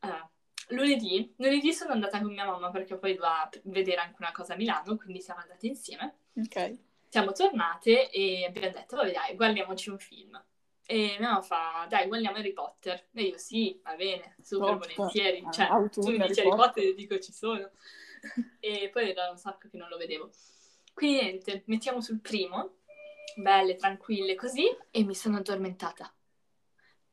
allora, 0.00 0.30
lunedì, 0.68 1.34
lunedì 1.36 1.72
sono 1.72 1.92
andata 1.92 2.20
con 2.20 2.32
mia 2.32 2.44
mamma 2.46 2.70
perché 2.70 2.96
poi 2.96 3.14
doveva 3.14 3.48
vedere 3.64 4.00
anche 4.00 4.16
una 4.20 4.32
cosa 4.32 4.54
a 4.54 4.56
Milano, 4.56 4.96
quindi 4.96 5.20
siamo 5.20 5.40
andate 5.40 5.66
insieme. 5.66 6.14
Ok. 6.36 6.76
Siamo 7.08 7.32
tornate 7.32 8.10
e 8.10 8.44
abbiamo 8.46 8.70
detto, 8.70 8.96
vabbè 8.96 9.12
dai, 9.12 9.34
guardiamoci 9.36 9.90
un 9.90 9.98
film. 9.98 10.42
E 10.86 11.16
mia 11.18 11.28
mamma 11.30 11.42
fa, 11.42 11.86
dai, 11.88 12.06
guardiamo 12.06 12.36
Harry 12.38 12.52
Potter. 12.52 13.08
E 13.12 13.22
io, 13.22 13.38
sì, 13.38 13.78
va 13.82 13.94
bene, 13.94 14.36
super 14.42 14.78
Top. 14.78 14.94
volentieri. 14.94 15.42
Ah, 15.46 15.50
Cioè, 15.50 15.88
tu 15.90 16.00
mi 16.10 16.18
dici 16.18 16.40
Harry 16.40 16.48
Potter. 16.50 16.66
Potter 16.66 16.84
e 16.84 16.94
dico 16.94 17.18
ci 17.18 17.32
sono. 17.32 17.70
e 18.60 18.88
poi 18.92 19.10
era 19.10 19.30
un 19.30 19.36
sacco 19.38 19.68
che 19.68 19.76
non 19.76 19.88
lo 19.88 19.96
vedevo. 19.96 20.30
Quindi 20.94 21.20
niente, 21.22 21.62
mettiamo 21.66 22.00
sul 22.00 22.20
primo, 22.20 22.78
belle, 23.36 23.76
tranquille, 23.76 24.34
così, 24.34 24.64
e 24.90 25.04
mi 25.04 25.14
sono 25.14 25.38
addormentata. 25.38 26.12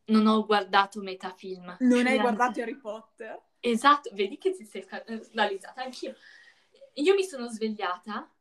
Non 0.06 0.26
ho 0.28 0.46
guardato 0.46 1.02
metà 1.02 1.32
film. 1.34 1.76
Non 1.80 2.08
hai 2.08 2.17
guardato 2.20 2.62
Harry 2.62 2.78
Potter? 2.78 3.39
Esatto, 3.60 4.10
vedi 4.13 4.38
che 4.38 4.54
ti 4.56 4.63
sei 4.65 4.82
scandalizzata 4.84 5.82
anch'io. 5.84 6.15
Io 6.93 7.13
mi 7.13 7.24
sono 7.24 7.48
svegliata 7.50 8.32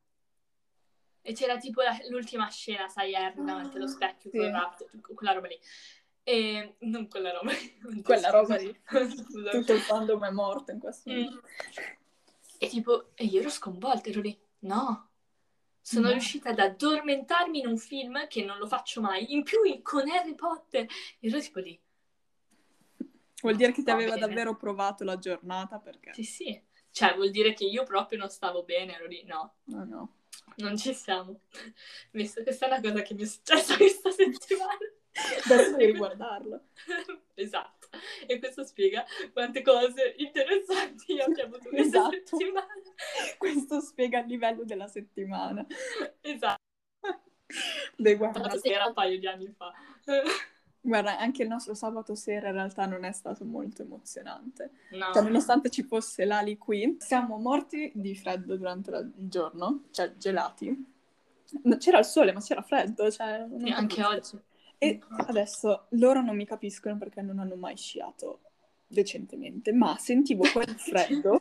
e 1.23 1.33
c'era 1.33 1.59
tipo 1.59 1.83
la- 1.83 1.99
l'ultima 2.09 2.49
scena, 2.51 2.89
sai, 2.89 3.15
Harry 3.17 3.45
davanti 3.45 3.77
allo 3.77 3.89
specchio, 3.89 4.31
Sì. 4.31 4.39
con 5.01 5.15
quella 5.17 5.33
roba 5.33 5.49
lì. 5.49 5.59
E 6.23 6.77
non 6.81 7.09
quella 7.09 7.33
roba 7.33 7.51
lì. 7.53 7.79
Quella 8.05 8.31
roba 8.31 8.57
lì. 8.57 8.81
Tutto 9.51 9.73
il 9.73 9.81
fandom 9.81 10.25
è 10.25 10.31
morto 10.31 10.71
in 10.73 10.79
questo 10.79 11.11
Mm. 11.11 11.27
E 12.59 12.69
tipo, 12.69 13.11
e 13.15 13.25
io 13.25 13.41
ero 13.41 13.51
sconvolta, 13.51 14.09
ero 14.09 14.21
lì. 14.21 14.39
No. 14.61 15.11
Sono 15.81 16.07
No. 16.07 16.13
riuscita 16.13 16.51
ad 16.51 16.59
addormentarmi 16.59 17.61
in 17.61 17.67
un 17.69 17.79
film 17.79 18.27
che 18.27 18.45
non 18.45 18.59
lo 18.59 18.67
faccio 18.67 19.01
mai. 19.01 19.33
In 19.33 19.43
più 19.45 19.59
con 19.83 20.09
Harry 20.09 20.35
Potter. 20.35 20.87
Ero 21.21 21.39
tipo 21.41 21.61
lì. 21.61 21.79
Vuol 23.43 23.57
dire 23.57 23.71
che 23.71 23.79
ti 23.83 23.85
Va 23.85 23.93
aveva 23.93 24.15
bene. 24.15 24.27
davvero 24.27 24.57
provato 24.57 25.05
la 25.05 25.19
giornata 25.19 25.79
perché... 25.79 26.13
Sì, 26.15 26.25
sì. 26.25 26.61
Cioè, 26.91 27.15
vuol 27.15 27.31
dire 27.31 27.53
che 27.53 27.65
io 27.65 27.85
proprio 27.85 28.19
non 28.19 28.31
stavo 28.31 28.65
bene, 28.65 28.95
ero 28.95 29.07
lì. 29.07 29.23
No, 29.25 29.57
No, 29.65 29.85
no. 29.85 30.15
non 30.57 30.77
ci 30.77 30.95
siamo. 30.95 31.41
Visto 32.13 32.43
questa 32.43 32.67
è 32.67 32.69
una 32.71 32.81
cosa 32.81 33.03
che 33.03 33.15
mi 33.15 33.23
è 33.23 33.27
successa 33.27 33.77
questa 33.77 34.11
settimana. 34.13 34.79
Adesso 35.45 35.71
devi 35.77 35.87
riguardarlo. 35.93 36.61
esatto. 37.35 37.76
E 38.27 38.39
questo 38.39 38.65
spiega 38.65 39.05
quante 39.33 39.63
cose 39.63 40.15
interessanti 40.19 41.13
io 41.15 41.25
abbia 41.25 41.45
avuto 41.45 41.69
questa 41.69 42.09
Esatto. 42.09 42.37
settimana. 42.37 42.67
Questo 43.39 43.81
spiega 43.81 44.21
il 44.21 44.27
livello 44.27 44.65
della 44.65 44.89
settimana. 44.89 45.65
Esatto. 46.21 46.61
Dai, 47.97 48.15
guarda, 48.17 48.41
L'altra 48.41 48.59
sera 48.59 48.87
un 48.87 48.93
paio 48.95 49.19
di 49.19 49.27
anni 49.27 49.55
fa. 49.57 49.73
guarda, 50.81 51.19
anche 51.19 51.43
il 51.43 51.49
nostro 51.49 51.75
sabato 51.75 52.15
sera 52.15 52.49
in 52.49 52.55
realtà 52.55 52.87
non 52.87 53.05
è 53.05 53.13
stato 53.13 53.45
molto 53.45 53.83
emozionante. 53.83 54.71
No. 54.91 55.13
Cioè, 55.13 55.23
nonostante 55.23 55.71
ci 55.71 55.83
fosse 55.85 56.25
l'ali 56.25 56.57
qui, 56.59 56.97
siamo 56.99 57.39
morti 57.39 57.91
di 57.95 58.15
freddo 58.17 58.57
durante 58.57 58.91
la- 58.91 58.99
il 58.99 59.13
giorno, 59.29 59.85
cioè 59.93 60.17
gelati. 60.17 60.95
C'era 61.79 62.01
il 62.01 62.05
sole, 62.05 62.33
ma 62.33 62.41
c'era 62.41 62.63
freddo, 62.63 63.11
cioè... 63.11 63.47
anche 63.71 64.03
oggi. 64.05 64.39
E 64.79 65.01
adesso 65.27 65.87
loro 65.91 66.21
non 66.21 66.37
mi 66.37 66.45
capiscono 66.45 66.99
perché 66.99 67.23
non 67.23 67.39
hanno 67.39 67.57
mai 67.57 67.77
sciato 67.77 68.41
decentemente, 68.87 69.73
ma 69.73 69.97
sentivo 69.99 70.45
quel 70.53 70.75
freddo 70.79 71.41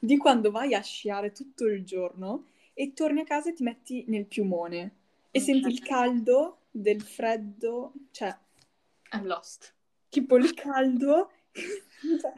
di 0.00 0.16
quando 0.16 0.50
vai 0.50 0.74
a 0.74 0.82
sciare 0.82 1.32
tutto 1.32 1.66
il 1.66 1.84
giorno 1.84 2.46
e 2.74 2.92
torni 2.92 3.20
a 3.20 3.24
casa 3.24 3.50
e 3.50 3.54
ti 3.54 3.62
metti 3.62 4.04
nel 4.08 4.26
piumone 4.26 4.96
e 5.30 5.40
senti 5.40 5.68
il 5.68 5.80
caldo 5.80 6.62
del 6.70 7.02
freddo, 7.02 7.92
cioè 8.10 8.36
I'm 9.12 9.26
lost. 9.26 9.74
tipo 10.08 10.36
il 10.36 10.54
caldo 10.54 11.30
cioè, 11.52 12.32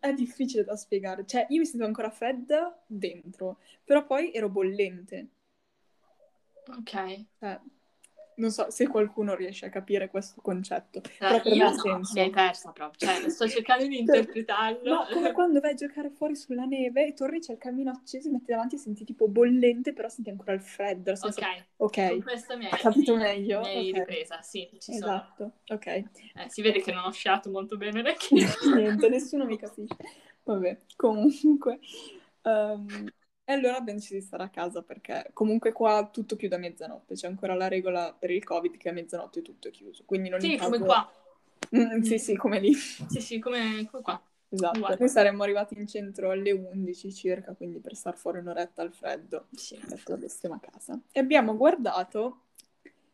è 0.00 0.12
difficile 0.12 0.64
da 0.64 0.76
spiegare. 0.76 1.26
Cioè, 1.26 1.46
io 1.50 1.60
mi 1.60 1.66
sento 1.66 1.84
ancora 1.84 2.10
fredda 2.10 2.82
dentro, 2.86 3.58
però 3.84 4.04
poi 4.04 4.32
ero 4.32 4.48
bollente. 4.48 5.28
Ok. 6.68 7.24
Cioè, 7.38 7.60
non 8.36 8.50
so 8.50 8.70
se 8.70 8.86
qualcuno 8.86 9.34
riesce 9.34 9.66
a 9.66 9.68
capire 9.70 10.08
questo 10.08 10.40
concetto. 10.40 11.00
Eh, 11.02 11.10
Però 11.18 11.42
per 11.42 11.52
io 11.52 11.64
no, 11.70 11.74
senso. 11.74 12.14
mi 12.14 12.20
hai 12.20 12.30
persa 12.30 12.70
proprio. 12.72 13.08
Cioè, 13.08 13.28
sto 13.30 13.48
cercando 13.48 13.86
di 13.86 13.98
interpretarlo. 13.98 14.82
No, 14.90 15.06
come 15.12 15.28
quando 15.32 15.60
vai 15.60 15.72
a 15.72 15.74
giocare 15.74 16.10
fuori 16.10 16.36
sulla 16.36 16.64
neve 16.64 17.06
e 17.06 17.12
torni, 17.14 17.40
c'è 17.40 17.52
il 17.52 17.58
camino 17.58 17.90
acceso, 17.90 18.30
metti 18.30 18.50
davanti 18.50 18.74
e 18.76 18.78
senti 18.78 19.04
tipo 19.04 19.28
bollente, 19.28 19.92
però 19.92 20.08
senti 20.08 20.30
ancora 20.30 20.52
il 20.52 20.60
freddo. 20.60 21.10
nel 21.10 21.18
senso- 21.18 21.40
Ok, 21.40 21.64
Ok, 21.78 22.08
con 22.08 22.20
questo 22.22 22.56
mi 22.56 22.66
hai, 22.66 22.78
capito 22.78 23.16
meglio? 23.16 23.60
mi 23.60 23.66
hai 23.68 23.76
Ok. 23.90 23.92
ripresa. 23.92 24.40
Sì, 24.42 24.68
ci 24.78 24.92
sono. 24.92 25.12
esatto, 25.12 25.52
ok. 25.68 25.86
Eh, 25.86 26.04
si 26.48 26.62
vede 26.62 26.80
che 26.80 26.92
non 26.92 27.04
ho 27.04 27.10
sciato 27.12 27.50
molto 27.50 27.76
bene 27.76 28.00
io. 28.30 28.46
Niente, 28.74 29.08
nessuno 29.08 29.44
mi 29.44 29.58
capisce. 29.58 29.96
Vabbè, 30.44 30.78
comunque. 30.96 31.80
ehm, 32.42 33.06
e 33.48 33.52
allora 33.52 33.76
abbiamo 33.76 34.00
deciso 34.00 34.14
di 34.14 34.22
stare 34.22 34.42
a 34.42 34.48
casa 34.48 34.82
perché 34.82 35.30
comunque 35.32 35.70
qua 35.70 36.08
tutto 36.12 36.34
chiude 36.34 36.56
a 36.56 36.58
mezzanotte. 36.58 37.14
C'è 37.14 37.28
ancora 37.28 37.54
la 37.54 37.68
regola 37.68 38.12
per 38.12 38.32
il 38.32 38.42
Covid 38.42 38.76
che 38.76 38.88
a 38.88 38.92
mezzanotte 38.92 39.40
tutto 39.40 39.68
è 39.68 39.70
chiuso. 39.70 40.02
Quindi 40.04 40.28
non 40.28 40.40
Sì, 40.40 40.56
come 40.56 40.80
qua. 40.80 41.08
Mm, 41.76 42.00
sì, 42.00 42.18
sì, 42.18 42.36
come 42.36 42.58
lì. 42.58 42.74
Sì, 42.74 43.20
sì, 43.20 43.38
come, 43.38 43.86
come 43.88 44.02
qua. 44.02 44.20
Esatto. 44.48 44.78
Uguale. 44.78 44.96
Noi 44.98 45.08
saremmo 45.08 45.44
arrivati 45.44 45.78
in 45.78 45.86
centro 45.86 46.30
alle 46.30 46.50
11 46.50 47.12
circa, 47.12 47.54
quindi 47.54 47.78
per 47.78 47.94
star 47.94 48.16
fuori 48.16 48.38
un'oretta 48.38 48.82
al 48.82 48.92
freddo. 48.92 49.46
Sì. 49.52 49.80
Ho 49.80 50.16
detto, 50.16 50.52
a 50.52 50.58
casa. 50.58 51.00
E 51.12 51.20
abbiamo 51.20 51.56
guardato 51.56 52.40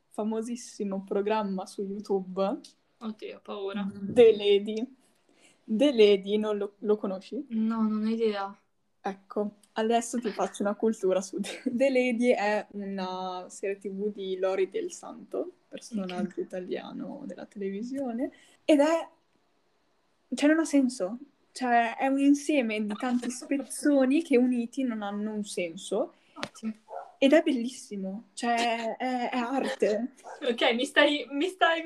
famosissimo 0.08 1.04
programma 1.04 1.66
su 1.66 1.82
YouTube 1.82 2.58
Oddio, 3.04 3.36
ho 3.36 3.40
paura. 3.40 3.90
The 3.92 4.36
Lady. 4.36 4.96
The 5.64 5.92
Lady, 5.92 6.38
non 6.38 6.56
lo, 6.56 6.74
lo 6.78 6.96
conosci? 6.96 7.44
No, 7.50 7.82
non 7.82 8.04
ho 8.04 8.08
idea. 8.08 8.56
Ecco, 9.00 9.56
adesso 9.74 10.18
ti 10.18 10.30
faccio 10.30 10.62
una 10.62 10.74
cultura 10.74 11.20
su 11.20 11.40
The, 11.40 11.90
Lady 11.90 12.30
è 12.30 12.66
una 12.72 13.46
serie 13.48 13.78
tv 13.78 14.12
di 14.12 14.38
Lori 14.38 14.68
del 14.68 14.92
Santo, 14.92 15.52
personaggio 15.68 16.40
italiano 16.40 17.22
della 17.24 17.46
televisione, 17.46 18.30
ed 18.64 18.80
è... 18.80 19.08
cioè 20.34 20.48
non 20.48 20.58
ha 20.58 20.64
senso, 20.64 21.18
cioè 21.52 21.96
è 21.96 22.06
un 22.06 22.18
insieme 22.18 22.84
di 22.84 22.94
tanti 22.94 23.30
spezzoni 23.30 24.22
che 24.22 24.36
uniti 24.36 24.82
non 24.82 25.02
hanno 25.02 25.32
un 25.32 25.44
senso, 25.44 26.14
ed 27.18 27.32
è 27.32 27.42
bellissimo, 27.42 28.30
cioè 28.34 28.96
è, 28.96 29.28
è 29.30 29.36
arte. 29.36 30.14
Ok, 30.40 30.74
mi 30.74 30.84
stai, 30.84 31.24
mi 31.30 31.46
stai, 31.46 31.82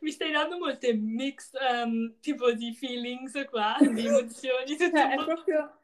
mi 0.00 0.10
stai 0.10 0.32
dando 0.32 0.58
molte 0.58 0.94
mix 0.94 1.50
um, 1.52 2.14
tipo 2.20 2.50
di 2.52 2.72
feelings 2.72 3.44
qua, 3.50 3.76
di 3.78 4.06
emozioni. 4.06 4.76
tutto 4.76 4.90
Cioè, 4.90 5.10
è 5.10 5.24
proprio... 5.24 5.79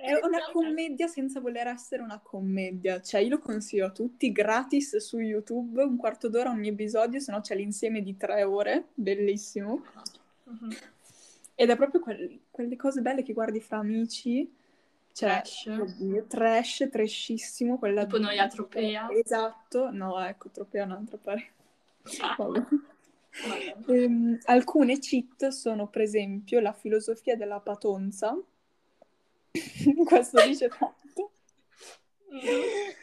È 0.00 0.24
una 0.24 0.50
commedia 0.52 1.06
senza 1.06 1.40
voler 1.40 1.66
essere 1.68 2.02
una 2.02 2.20
commedia. 2.22 3.00
Cioè, 3.00 3.20
io 3.20 3.30
lo 3.30 3.38
consiglio 3.38 3.86
a 3.86 3.90
tutti 3.90 4.32
gratis 4.32 4.96
su 4.96 5.18
YouTube, 5.18 5.82
un 5.82 5.96
quarto 5.96 6.28
d'ora 6.28 6.50
ogni 6.50 6.68
episodio, 6.68 7.20
se 7.20 7.30
no 7.32 7.40
c'è 7.40 7.54
l'insieme 7.54 8.02
di 8.02 8.16
tre 8.16 8.42
ore, 8.42 8.86
bellissimo. 8.94 9.84
Mhm. 10.44 10.76
Ed 11.54 11.70
è 11.70 11.76
proprio 11.76 12.00
quel- 12.00 12.40
quelle 12.50 12.76
cose 12.76 13.02
belle 13.02 13.22
che 13.22 13.32
guardi 13.34 13.60
fra 13.60 13.78
amici. 13.78 14.50
Cioè, 15.12 15.42
Trash. 15.42 15.66
oddio, 15.66 16.24
trash, 16.26 16.88
trashissimo. 16.90 17.78
Quella 17.78 18.04
Tipo 18.04 18.18
noi 18.18 18.38
a 18.38 18.46
Tropea. 18.48 19.10
Esatto. 19.10 19.90
No, 19.90 20.18
ecco, 20.24 20.48
Tropea 20.48 20.82
è 20.82 20.86
un'altra 20.86 21.18
pare. 21.18 21.52
Ehm, 23.86 24.38
alcune 24.46 24.98
cheat 24.98 25.48
sono, 25.48 25.86
per 25.86 26.02
esempio, 26.02 26.58
la 26.58 26.72
filosofia 26.72 27.36
della 27.36 27.60
patonza. 27.60 28.36
Questo 30.04 30.44
dice 30.46 30.68
tanto. 30.68 31.32
Mhm. 32.30 32.42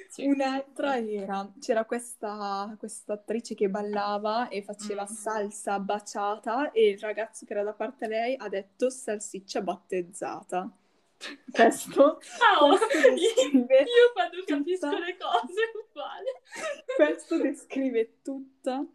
Sì. 0.10 0.26
Un'altra 0.26 0.98
era, 0.98 1.54
c'era 1.60 1.84
questa, 1.86 2.74
questa 2.80 3.14
attrice 3.14 3.54
che 3.56 3.70
ballava 3.70 4.48
e 4.48 4.64
faceva 4.64 5.04
Mm. 5.04 5.14
salsa 5.14 5.80
baciata 5.80 6.72
e 6.72 6.90
il 6.90 7.00
ragazzo 7.00 7.46
che 7.46 7.54
era 7.54 7.62
da 7.64 7.74
parte 7.74 8.06
a 8.06 8.08
lei 8.08 8.36
ha 8.38 8.48
detto 8.48 8.90
salsiccia 8.90 9.62
battezzata. 9.62 10.72
Questo, 11.52 12.20
Ciao! 12.22 12.78
questo 12.78 13.10
descrive, 13.14 13.80
Io 13.82 14.12
quando 14.14 14.44
capisco 14.46 14.90
tutta- 14.90 15.04
le 15.06 15.18
cose 15.18 15.62
uguale. 15.90 16.42
questo 16.96 17.38
descrive 17.42 18.22
tutta 18.24 18.86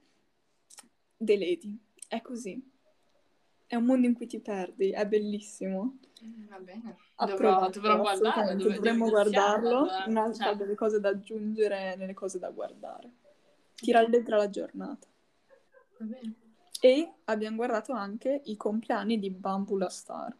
The 1.19 1.37
Lady. 1.38 1.79
È 2.09 2.21
così. 2.23 2.72
È 3.73 3.77
un 3.77 3.85
mondo 3.87 4.07
in 4.07 4.13
cui 4.13 4.27
ti 4.27 4.39
perdi, 4.39 4.91
è 4.91 5.07
bellissimo. 5.07 5.97
Va 6.51 6.59
bene. 6.59 6.95
Dovrò, 7.17 7.71
dovrò 7.71 8.01
guardarlo. 8.01 8.55
dove- 8.55 8.75
dovremmo 8.75 9.09
guardarlo. 9.09 9.69
allora. 9.69 10.05
Un'altra 10.09 10.45
Cioè, 10.49 10.57
delle 10.57 10.75
cose 10.75 11.01
da 11.01 11.09
aggiungere 11.09 11.97
nelle 11.97 12.13
cose 12.13 12.39
da 12.39 12.51
guardare. 12.51 13.11
Ti 13.75 13.91
rallegra 13.91 14.37
la 14.37 14.51
giornata. 14.51 15.07
va 16.01 16.05
bene. 16.05 16.35
E 16.83 17.13
abbiamo 17.25 17.57
guardato 17.57 17.93
anche 17.95 18.43
i 18.45 18.59
compleanni 18.59 19.19
di 19.19 19.31
Bambula 19.31 19.89
Star. 19.89 20.37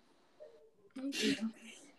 Oddio. 0.99 1.51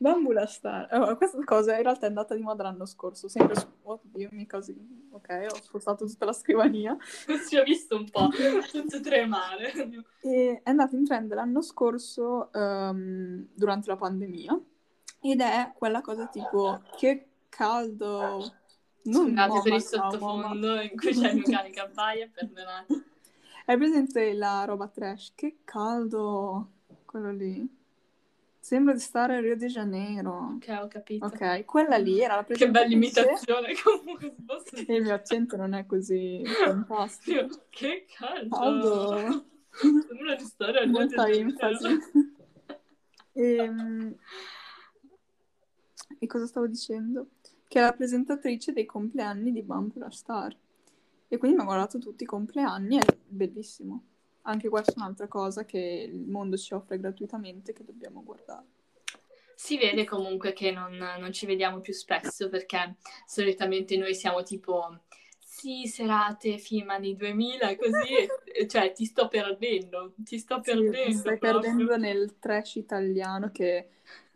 Bambula 0.03 0.45
Star, 0.45 0.89
oh, 0.91 1.15
questa 1.15 1.41
cosa 1.45 1.77
in 1.77 1.83
realtà 1.83 2.07
è 2.07 2.09
andata 2.09 2.35
di 2.35 2.41
moda 2.41 2.63
l'anno 2.63 2.85
scorso, 2.85 3.29
sempre 3.29 3.55
su... 3.55 3.65
Oddio, 3.83 4.27
mi 4.33 4.45
così... 4.45 4.75
Ok, 5.11 5.47
ho 5.49 5.55
spostato 5.61 6.05
tutta 6.05 6.25
la 6.25 6.33
scrivania. 6.33 6.97
Si 7.47 7.55
è 7.55 7.63
visto 7.63 7.95
un 7.95 8.09
po' 8.09 8.27
tutto 8.69 8.99
tremare. 8.99 9.71
E 10.19 10.59
è 10.61 10.69
andata 10.69 10.97
in 10.97 11.05
trend 11.05 11.33
l'anno 11.33 11.61
scorso 11.61 12.51
ehm, 12.51 13.47
durante 13.53 13.87
la 13.87 13.95
pandemia 13.95 14.59
ed 15.21 15.39
è 15.39 15.71
quella 15.73 16.01
cosa 16.01 16.27
tipo 16.27 16.81
che 16.97 17.27
caldo... 17.47 18.55
Non 19.03 19.27
Scusate 19.27 19.61
per 19.63 19.73
il 19.73 19.81
sottofondo 19.81 20.81
in 20.81 20.97
cui 20.97 21.13
c'è 21.13 21.31
il 21.31 21.43
cane 21.43 21.69
che 21.69 21.79
abbaia, 21.79 22.29
perdonate. 22.29 23.03
È 23.65 23.77
presente 23.77 24.33
la 24.33 24.65
roba 24.65 24.87
trash? 24.89 25.31
Che 25.33 25.59
caldo 25.63 26.71
quello 27.05 27.31
lì. 27.31 27.83
Sembra 28.63 28.93
di 28.93 28.99
stare 29.02 29.36
a 29.36 29.39
Rio 29.41 29.58
de 29.58 29.67
Janeiro. 29.67 30.54
Ok, 30.56 30.80
ho 30.82 30.88
capito. 30.88 31.26
Ok, 31.26 31.65
quella 31.65 31.97
lì 31.97 32.21
era 32.21 32.36
la 32.36 32.45
Che 32.45 32.69
bella 32.69 32.86
presentatrice. 32.86 33.19
imitazione 33.19 33.73
comunque. 33.84 34.36
E 34.88 34.95
il 34.95 35.02
mio 35.04 35.13
accento 35.13 35.58
non 35.58 35.73
è 35.73 35.86
così 35.86 36.41
fantastico. 36.45 37.39
Io, 37.41 37.47
Che 37.69 38.06
caldo. 38.15 38.56
Caldo. 38.56 39.45
Sembra 40.08 40.36
di 40.36 40.43
stare 40.45 40.86
Molta 40.86 41.26
Rio 41.26 41.34
de 41.36 41.39
enfasi. 41.41 41.84
Janeiro. 41.84 42.32
Ehm, 43.34 44.15
E, 46.19 46.28
cosa 46.28 46.45
stavo 46.47 46.67
dicendo? 46.67 47.32
Che 47.67 47.80
è 47.80 47.82
la 47.82 47.91
presentatrice 47.91 48.71
dei 48.71 48.86
compleanni 48.86 49.52
di 49.52 49.62
Bambula 49.62 50.10
Star. 50.10 50.56
E 51.28 51.38
quindi 51.38 51.58
mi 51.58 51.63
ha 51.63 51.65
guardato 51.65 51.97
tutti 51.97 52.23
i 52.23 52.28
compleanni, 52.28 52.95
è 52.97 53.06
bellissimo. 53.28 54.04
Anche 54.43 54.69
questa 54.69 54.91
è 54.91 54.95
un'altra 54.97 55.27
cosa 55.27 55.65
che 55.65 56.10
il 56.12 56.27
mondo 56.27 56.58
ci 56.58 56.73
offre 56.73 56.99
gratuitamente 56.99 57.73
che 57.73 57.84
dobbiamo 57.84 58.23
guardare. 58.23 58.65
Si 59.56 59.77
vede 59.77 60.03
comunque 60.03 60.51
che 60.51 60.71
non, 60.71 60.97
non 60.97 61.32
ci 61.32 61.45
vediamo 61.45 61.79
più 61.79 61.93
spesso 61.93 62.49
perché 62.49 62.95
solitamente 63.25 63.95
noi 63.95 64.13
siamo 64.13 64.43
tipo 64.43 64.99
sì, 65.39 65.88
serate 65.88 66.58
film 66.58 66.89
anni 66.89 67.15
2000, 67.15 67.75
così, 67.77 68.67
cioè 68.67 68.91
ti 68.91 69.06
sto 69.06 69.27
perdendo, 69.27 70.13
ti 70.17 70.39
sto 70.39 70.60
perdendo. 70.60 71.12
Sì, 71.12 71.13
stai 71.13 71.38
proprio. 71.38 71.62
perdendo 71.62 71.95
nel 71.95 72.39
trash 72.39 72.75
italiano 72.75 73.51
che 73.51 73.89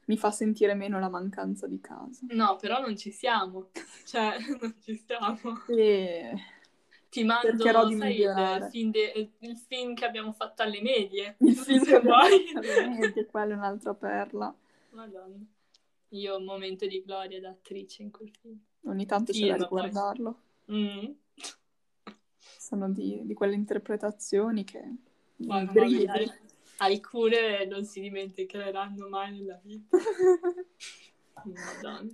mi 0.06 0.15
fa 0.15 0.32
sentire 0.32 0.74
meno 0.74 1.00
la 1.00 1.10
mancanza 1.10 1.67
di 1.67 1.82
casa. 1.82 2.26
No, 2.30 2.56
però 2.56 2.80
non 2.80 2.96
ci 2.96 3.12
siamo, 3.12 3.72
cioè 4.06 4.38
non 4.62 4.76
ci 4.82 4.96
siamo. 4.96 5.65
E 5.67 6.32
Ti 7.10 7.24
mando, 7.24 7.63
sai, 7.63 8.20
il 8.20 8.67
film, 8.70 8.91
de- 8.91 9.32
il 9.39 9.58
film 9.58 9.93
che 9.96 10.06
abbiamo 10.06 10.34
fatto 10.34 10.62
alle 10.62 10.82
medie, 10.82 11.36
il 11.41 11.56
film 11.56 11.84
se 11.84 12.00
vuoi. 12.00 13.12
che 13.13 13.26
quella 13.26 13.54
è 13.54 13.58
un'altra 13.58 13.93
perla. 13.93 14.54
Madonna. 14.91 15.46
Io 16.10 16.34
ho 16.34 16.38
un 16.38 16.46
momento 16.46 16.86
di 16.86 17.04
gloria 17.04 17.39
da 17.39 17.50
attrice 17.50 18.02
in 18.04 18.12
quel 18.12 18.32
film. 18.41 18.60
Ogni 18.86 19.06
tanto 19.06 19.32
c'è 19.32 19.39
Film, 19.39 19.58
da 19.58 19.67
poi. 19.67 19.84
riguardarlo. 19.84 20.41
Mm. 20.72 21.12
Sono 22.39 22.89
di, 22.89 23.22
di 23.26 23.34
quelle 23.34 23.56
interpretazioni 23.56 24.63
che... 24.63 24.82
Mamma 25.38 25.72
mia, 25.86 26.13
alcune 26.78 27.65
non 27.65 27.86
si 27.86 28.02
dimenticheranno 28.02 29.08
mai 29.08 29.32
nella 29.38 29.60
vita. 29.63 29.98
Madonna. 31.43 32.10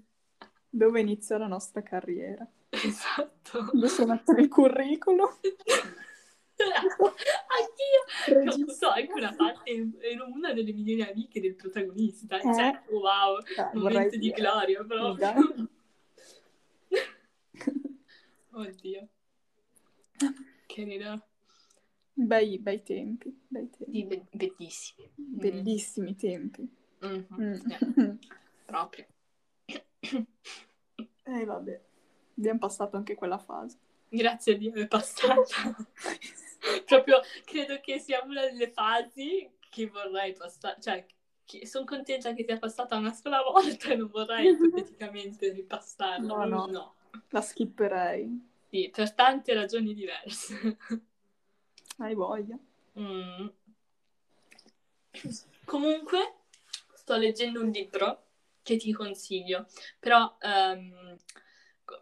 Dove 0.70 1.00
inizia 1.00 1.38
la 1.38 1.48
nostra 1.48 1.82
carriera. 1.82 2.48
Esatto. 2.84 3.60
Adesso 3.74 4.06
metto 4.08 4.32
nel 4.32 4.48
curriculum. 4.48 5.30
Anch'io. 7.54 8.44
Non 8.44 8.70
so, 8.70 8.90
anche 8.90 9.14
una 9.14 9.34
parte, 9.36 9.92
ero 10.02 10.28
una 10.28 10.54
delle 10.54 10.72
migliori 10.74 11.02
amiche 11.04 11.40
del 11.42 11.56
protagonista. 11.56 12.38
Eh. 12.38 12.42
Cioè, 12.42 12.82
wow, 12.90 13.40
vorrei 13.74 13.74
momento 13.74 14.18
di 14.18 14.20
dire. 14.20 14.34
gloria 14.36 14.84
proprio. 14.84 15.70
Oddio. 18.54 19.08
Che 20.66 20.84
ridere. 20.84 21.22
Bei, 22.14 22.60
bei 22.60 22.84
tempi, 22.84 23.36
bei 23.48 23.70
tempi. 23.70 24.04
Be- 24.04 24.26
bellissimi. 24.32 25.10
Mm. 25.20 25.38
Bellissimi 25.40 26.16
tempi. 26.16 26.70
Mhm. 27.02 27.26
Mm. 27.40 27.54
Eh, 27.54 28.18
proprio. 28.66 29.06
Eh 31.26 31.46
vabbè, 31.46 31.82
abbiamo 32.38 32.60
passato 32.60 32.98
anche 32.98 33.16
quella 33.16 33.38
fase. 33.38 33.78
Grazie 34.10 34.54
a 34.54 34.58
Dio 34.58 34.74
è 34.74 34.88
passata. 34.88 35.46
Proprio 36.86 37.22
credo 37.46 37.80
che 37.82 38.00
sia 38.00 38.24
una 38.24 38.42
delle 38.42 38.70
fasi 38.70 39.50
che 39.70 39.88
vorrei 39.88 40.34
passare, 40.34 40.78
cioè 40.82 41.06
sono 41.64 41.86
contenta 41.86 42.34
che 42.34 42.46
sia 42.46 42.58
passata 42.58 42.96
una 42.96 43.14
sola 43.14 43.42
volta 43.42 43.90
e 43.90 43.96
non 43.96 44.10
vorrei 44.10 44.50
ipoteticamente 44.54 45.52
ripassarla. 45.52 46.46
No, 46.46 46.66
no. 46.66 46.96
La 47.30 47.42
skipperei. 47.42 48.52
Sì, 48.70 48.90
per 48.94 49.14
tante 49.14 49.54
ragioni 49.54 49.94
diverse. 49.94 50.78
Hai 51.98 52.16
voglia. 52.16 52.58
Mm. 53.00 53.48
Comunque, 55.66 56.34
sto 56.94 57.16
leggendo 57.16 57.62
un 57.62 57.70
libro 57.70 58.24
che 58.64 58.78
ti 58.78 58.92
consiglio, 58.94 59.68
però 60.00 60.38
ehm, 60.40 61.18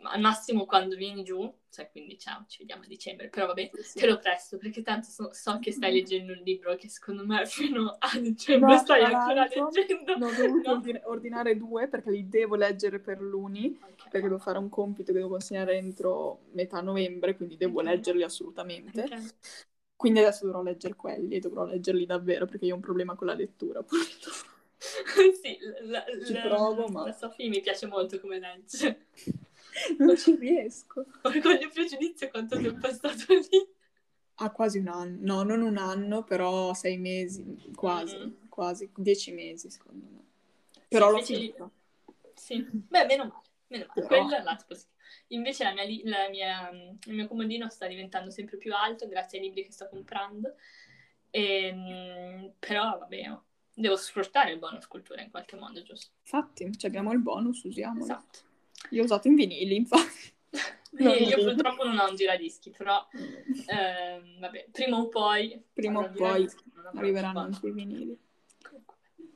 al 0.03 0.19
massimo 0.21 0.65
quando 0.65 0.95
vieni 0.95 1.23
giù, 1.23 1.51
cioè 1.69 1.89
quindi 1.89 2.17
ciao, 2.19 2.45
ci 2.47 2.59
vediamo 2.59 2.83
a 2.83 2.87
dicembre, 2.87 3.29
però 3.29 3.47
vabbè, 3.47 3.69
Sì, 3.83 3.99
te 3.99 4.07
lo 4.07 4.19
presto 4.19 4.57
perché 4.57 4.81
tanto 4.81 5.09
so, 5.09 5.33
so 5.33 5.59
che 5.59 5.71
stai 5.71 5.93
leggendo 5.93 6.33
un 6.33 6.39
libro 6.39 6.75
che 6.75 6.89
secondo 6.89 7.25
me 7.25 7.45
fino 7.45 7.95
a 7.99 8.19
dicembre 8.19 8.73
No, 8.73 8.77
stai 8.77 9.03
ancora 9.03 9.47
leggendo. 9.47 10.13
Ne 10.17 10.25
ho 10.25 10.33
dovuto 10.33 10.71
No. 10.71 10.83
ordinare 11.05 11.57
due 11.57 11.87
perché 11.87 12.11
li 12.11 12.27
devo 12.27 12.55
leggere 12.55 12.99
per 12.99 13.21
l'uni, 13.21 13.77
Ok. 13.81 14.09
perché 14.09 14.27
devo 14.27 14.39
fare 14.39 14.57
un 14.57 14.69
compito 14.69 15.11
che 15.11 15.17
devo 15.19 15.29
consegnare 15.29 15.77
entro 15.77 16.41
metà 16.51 16.81
novembre, 16.81 17.35
quindi 17.35 17.55
devo 17.57 17.79
Ok. 17.79 17.85
leggerli 17.87 18.23
assolutamente. 18.23 19.01
Ok. 19.03 19.33
Quindi 19.95 20.19
adesso 20.19 20.45
dovrò 20.45 20.63
leggere 20.63 20.95
quelli 20.95 21.35
e 21.35 21.39
dovrò 21.39 21.63
leggerli 21.65 22.05
davvero 22.05 22.45
perché 22.45 22.65
io 22.65 22.73
ho 22.73 22.75
un 22.77 22.81
problema 22.81 23.15
con 23.15 23.27
la 23.27 23.33
lettura. 23.35 23.81
purtroppo. 23.83 24.49
sì, 25.41 25.57
la, 25.83 26.03
Ci 26.25 26.33
la- 26.33 26.41
provo, 26.47 26.87
ma- 26.87 27.03
la 27.05 27.11
Sofì 27.13 27.49
mi 27.49 27.61
piace 27.61 27.85
molto 27.87 28.19
come 28.19 28.39
legge. 28.39 29.07
Non 29.99 30.17
ci 30.17 30.35
riesco. 30.35 31.05
Orgoglio 31.21 31.59
e 31.61 31.69
pregiudizio 31.69 32.29
quanto 32.29 32.59
tempo 32.59 32.87
è 32.87 32.93
stato 32.93 33.33
lì. 33.33 33.67
Ha 34.35 34.49
quasi 34.51 34.79
un 34.79 34.87
anno, 34.87 35.17
no, 35.21 35.43
non 35.43 35.61
un 35.61 35.77
anno, 35.77 36.23
però 36.23 36.73
sei 36.73 36.97
mesi, 36.97 37.71
quasi, 37.75 38.17
Mm. 38.17 38.47
quasi, 38.49 38.89
dieci 38.95 39.31
mesi 39.31 39.69
secondo 39.69 40.05
me. 40.09 40.19
Però 40.87 41.05
l'ho 41.09 41.17
invece- 41.17 41.35
finito. 41.35 41.71
Sì, 42.33 42.67
beh, 42.71 43.05
meno 43.05 43.25
male, 43.25 43.41
meno 43.67 43.85
male. 43.87 43.91
Però- 43.93 44.07
Quello 44.07 44.35
è 44.35 44.39
il 44.39 44.43
lato 44.43 44.65
positivo. 44.67 44.89
Invece 45.27 45.63
la 45.63 45.73
mia 45.73 45.83
li- 45.83 46.01
la 46.05 46.27
mia- 46.29 46.69
il 46.71 47.13
mio 47.13 47.27
comodino 47.27 47.69
sta 47.69 47.85
diventando 47.87 48.29
sempre 48.31 48.57
più 48.57 48.73
alto 48.73 49.07
grazie 49.07 49.37
ai 49.39 49.45
libri 49.45 49.63
che 49.65 49.71
sto 49.71 49.87
comprando. 49.89 50.55
Ehm, 51.29 52.53
però, 52.59 52.97
vabbè, 52.97 53.37
devo 53.73 53.95
sfruttare 53.95 54.51
il 54.51 54.59
bonus 54.59 54.87
cultura 54.87 55.21
in 55.21 55.29
qualche 55.31 55.55
modo, 55.55 55.81
giusto? 55.83 56.11
Infatti, 56.21 56.77
cioè 56.77 56.89
abbiamo 56.89 57.11
il 57.13 57.19
bonus, 57.19 57.63
usiamolo. 57.63 58.03
Esatto. 58.03 58.39
Io 58.91 59.01
ho 59.01 59.05
usato 59.05 59.27
in 59.27 59.35
vinili, 59.35 59.75
infatti. 59.75 60.29
Non 60.91 61.15
io 61.15 61.37
vedo. 61.37 61.53
purtroppo 61.53 61.85
non 61.85 61.97
ho 61.99 62.09
un 62.09 62.15
giradischi, 62.17 62.69
però 62.69 63.07
ehm, 63.65 64.39
vabbè, 64.39 64.67
prima 64.71 64.97
o 64.97 65.07
poi, 65.07 65.63
Prima 65.73 66.01
o 66.01 66.11
poi 66.11 66.47
Arriveranno 66.95 67.39
anche 67.39 67.67
i 67.67 67.71
vinili. 67.71 68.19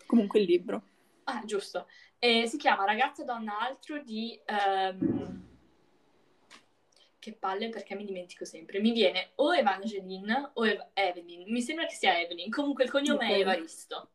Comunque. 0.05 0.39
Il 0.39 0.45
libro. 0.45 0.83
Ah, 1.23 1.43
giusto. 1.45 1.87
E 2.19 2.45
si 2.47 2.57
chiama 2.57 2.83
Ragazza, 2.83 3.23
donna, 3.23 3.57
altro 3.59 4.03
di... 4.03 4.37
ehm, 4.45 5.43
Che 7.17 7.33
palle 7.33 7.69
perché 7.69 7.95
mi 7.95 8.03
dimentico 8.05 8.43
sempre. 8.43 8.79
Mi 8.81 8.91
viene 8.91 9.31
o 9.35 9.55
Evangeline 9.55 10.51
o 10.55 10.65
Eva- 10.65 10.89
Evelyn. 10.93 11.49
Mi 11.49 11.61
sembra 11.61 11.85
che 11.85 11.95
sia 11.95 12.19
Evelyn. 12.19 12.51
Comunque 12.51 12.83
il 12.83 12.91
cognome 12.91 13.27
è 13.29 13.31
Ok. 13.31 13.39
Evaristo. 13.39 14.09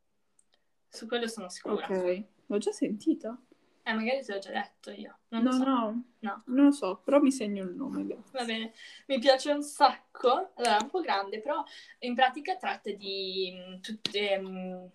Su 0.90 1.07
quello 1.07 1.26
sono 1.26 1.48
sicura. 1.48 1.87
Ok. 1.87 2.24
L'ho 2.46 2.59
già 2.59 2.70
sentita? 2.70 3.37
Eh, 3.85 3.93
magari 3.93 4.23
te 4.25 4.33
l'ho 4.33 4.38
già 4.38 4.51
detto 4.51 4.90
io. 4.90 5.19
Non 5.29 5.43
No, 5.43 5.53
so. 5.53 5.64
no, 5.64 6.05
No. 6.21 6.43
non 6.47 6.64
lo 6.66 6.71
so, 6.71 7.01
però 7.03 7.21
mi 7.21 7.33
segno 7.33 7.64
il 7.64 7.75
nome. 7.75 8.05
grazie. 8.07 8.31
Va 8.33 8.45
bene, 8.45 8.73
mi 9.07 9.19
piace 9.19 9.53
un 9.53 9.62
sacco, 9.62 10.53
allora 10.55 10.79
è 10.79 10.83
un 10.83 10.90
po' 10.90 11.01
grande, 11.01 11.40
però 11.40 11.64
in 12.01 12.14
pratica 12.14 12.57
tratta 12.57 12.90
di 12.90 13.53
mh, 13.53 13.81
tutte, 13.81 14.38
mh, 14.38 14.90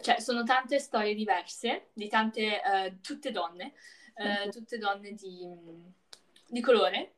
cioè 0.00 0.20
sono 0.20 0.42
tante 0.44 0.78
storie 0.78 1.14
diverse, 1.14 1.88
di 1.94 2.08
tante, 2.08 2.62
eh, 2.62 3.00
tutte 3.00 3.30
donne, 3.30 3.72
Ok. 4.14 4.48
tutte 4.50 4.78
donne 4.78 5.12
di, 5.14 5.46
mh, 5.46 5.92
di 6.48 6.60
colore. 6.60 7.14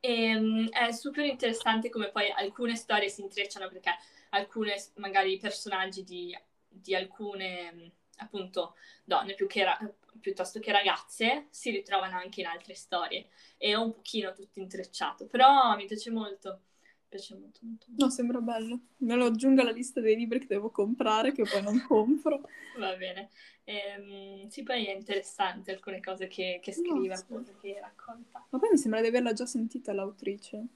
E 0.00 0.38
mh, 0.38 0.70
è 0.70 0.90
super 0.92 1.24
interessante 1.24 1.88
come 1.90 2.10
poi 2.10 2.30
alcune 2.30 2.74
storie 2.74 3.08
si 3.08 3.22
intrecciano 3.22 3.68
perché 3.68 3.90
alcune, 4.30 4.74
magari 4.96 5.38
personaggi 5.38 6.02
di, 6.02 6.36
di 6.68 6.94
alcune 6.94 7.92
appunto 8.16 8.74
donne 9.04 9.34
più 9.34 9.46
che 9.46 9.64
ra- 9.64 9.94
piuttosto 10.20 10.58
che 10.60 10.72
ragazze 10.72 11.46
si 11.50 11.70
ritrovano 11.70 12.16
anche 12.16 12.40
in 12.40 12.46
altre 12.46 12.74
storie 12.74 13.28
e 13.56 13.70
è 13.70 13.74
un 13.74 13.92
pochino 13.92 14.32
tutto 14.32 14.60
intrecciato, 14.60 15.26
però 15.26 15.76
mi 15.76 15.86
piace 15.86 16.10
molto. 16.10 16.62
Mi 16.82 17.08
piace 17.08 17.34
molto, 17.34 17.60
molto, 17.62 17.86
molto. 17.88 18.04
No, 18.04 18.10
sembra 18.10 18.40
bello. 18.40 18.80
Me 18.98 19.14
lo 19.14 19.26
aggiungo 19.26 19.60
alla 19.60 19.70
lista 19.70 20.00
dei 20.00 20.16
libri 20.16 20.40
che 20.40 20.46
devo 20.46 20.70
comprare, 20.70 21.32
che 21.32 21.44
poi 21.44 21.62
non 21.62 21.80
compro. 21.86 22.40
Va 22.76 22.94
bene. 22.96 23.30
Ehm, 23.64 24.48
sì, 24.48 24.62
poi 24.62 24.86
è 24.86 24.92
interessante 24.92 25.72
alcune 25.72 26.00
cose 26.00 26.26
che, 26.26 26.58
che 26.62 26.72
scrive, 26.72 27.14
sì. 27.16 27.22
appunto, 27.22 27.52
che 27.60 27.78
racconta. 27.80 28.44
Ma 28.50 28.58
poi 28.58 28.70
mi 28.70 28.76
sembra 28.76 29.00
di 29.00 29.06
averla 29.06 29.32
già 29.32 29.46
sentita 29.46 29.92
l'autrice. 29.92 30.66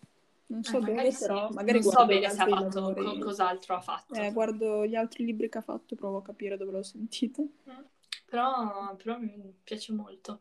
Non 0.51 0.65
so 0.65 0.79
Eh, 0.79 0.81
magari 0.81 1.13
sì. 1.13 1.27
però 1.27 1.49
magari 1.51 1.81
non 1.81 1.93
so 1.93 2.07
bene 2.07 2.29
se 2.29 2.43
ha 2.43 2.47
fatto, 2.47 2.93
co- 2.93 3.19
cos'altro 3.19 3.77
ha 3.77 3.81
fatto. 3.81 4.15
Eh, 4.15 4.33
guardo 4.33 4.85
gli 4.85 4.97
altri 4.97 5.25
libri 5.25 5.49
che 5.49 5.59
ha 5.59 5.63
fatto, 5.63 5.95
provo 5.95 6.19
a 6.19 6.23
capire 6.23 6.57
dove 6.57 6.73
l'ho 6.73 6.83
sentita. 6.83 7.43
Però, 8.27 8.95
però 8.97 9.19
mi 9.19 9.55
piace 9.63 9.93
molto. 9.93 10.41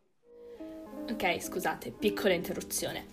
Ok, 1.12 1.41
scusate, 1.41 1.91
piccola 1.91 2.34
interruzione. 2.34 3.06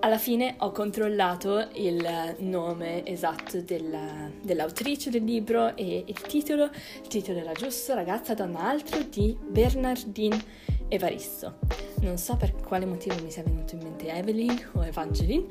Alla 0.00 0.16
fine 0.16 0.54
ho 0.60 0.72
controllato 0.72 1.68
il 1.74 2.36
nome 2.38 3.04
esatto 3.04 3.60
della- 3.60 4.30
dell'autrice 4.40 5.10
del 5.10 5.24
libro 5.24 5.76
e 5.76 6.04
il 6.06 6.20
titolo. 6.22 6.70
Il 7.02 7.06
titolo 7.08 7.38
era 7.38 7.52
giusto, 7.52 7.92
Ragazza, 7.94 8.32
donna, 8.32 8.60
altro 8.60 9.02
di 9.02 9.36
Bernardine 9.38 10.69
Evaristo. 10.92 11.60
Non 12.00 12.18
so 12.18 12.36
per 12.36 12.52
quale 12.52 12.84
motivo 12.84 13.14
mi 13.22 13.30
sia 13.30 13.44
venuto 13.44 13.76
in 13.76 13.82
mente 13.82 14.12
Evelyn 14.12 14.70
o 14.72 14.84
Evangeline, 14.84 15.46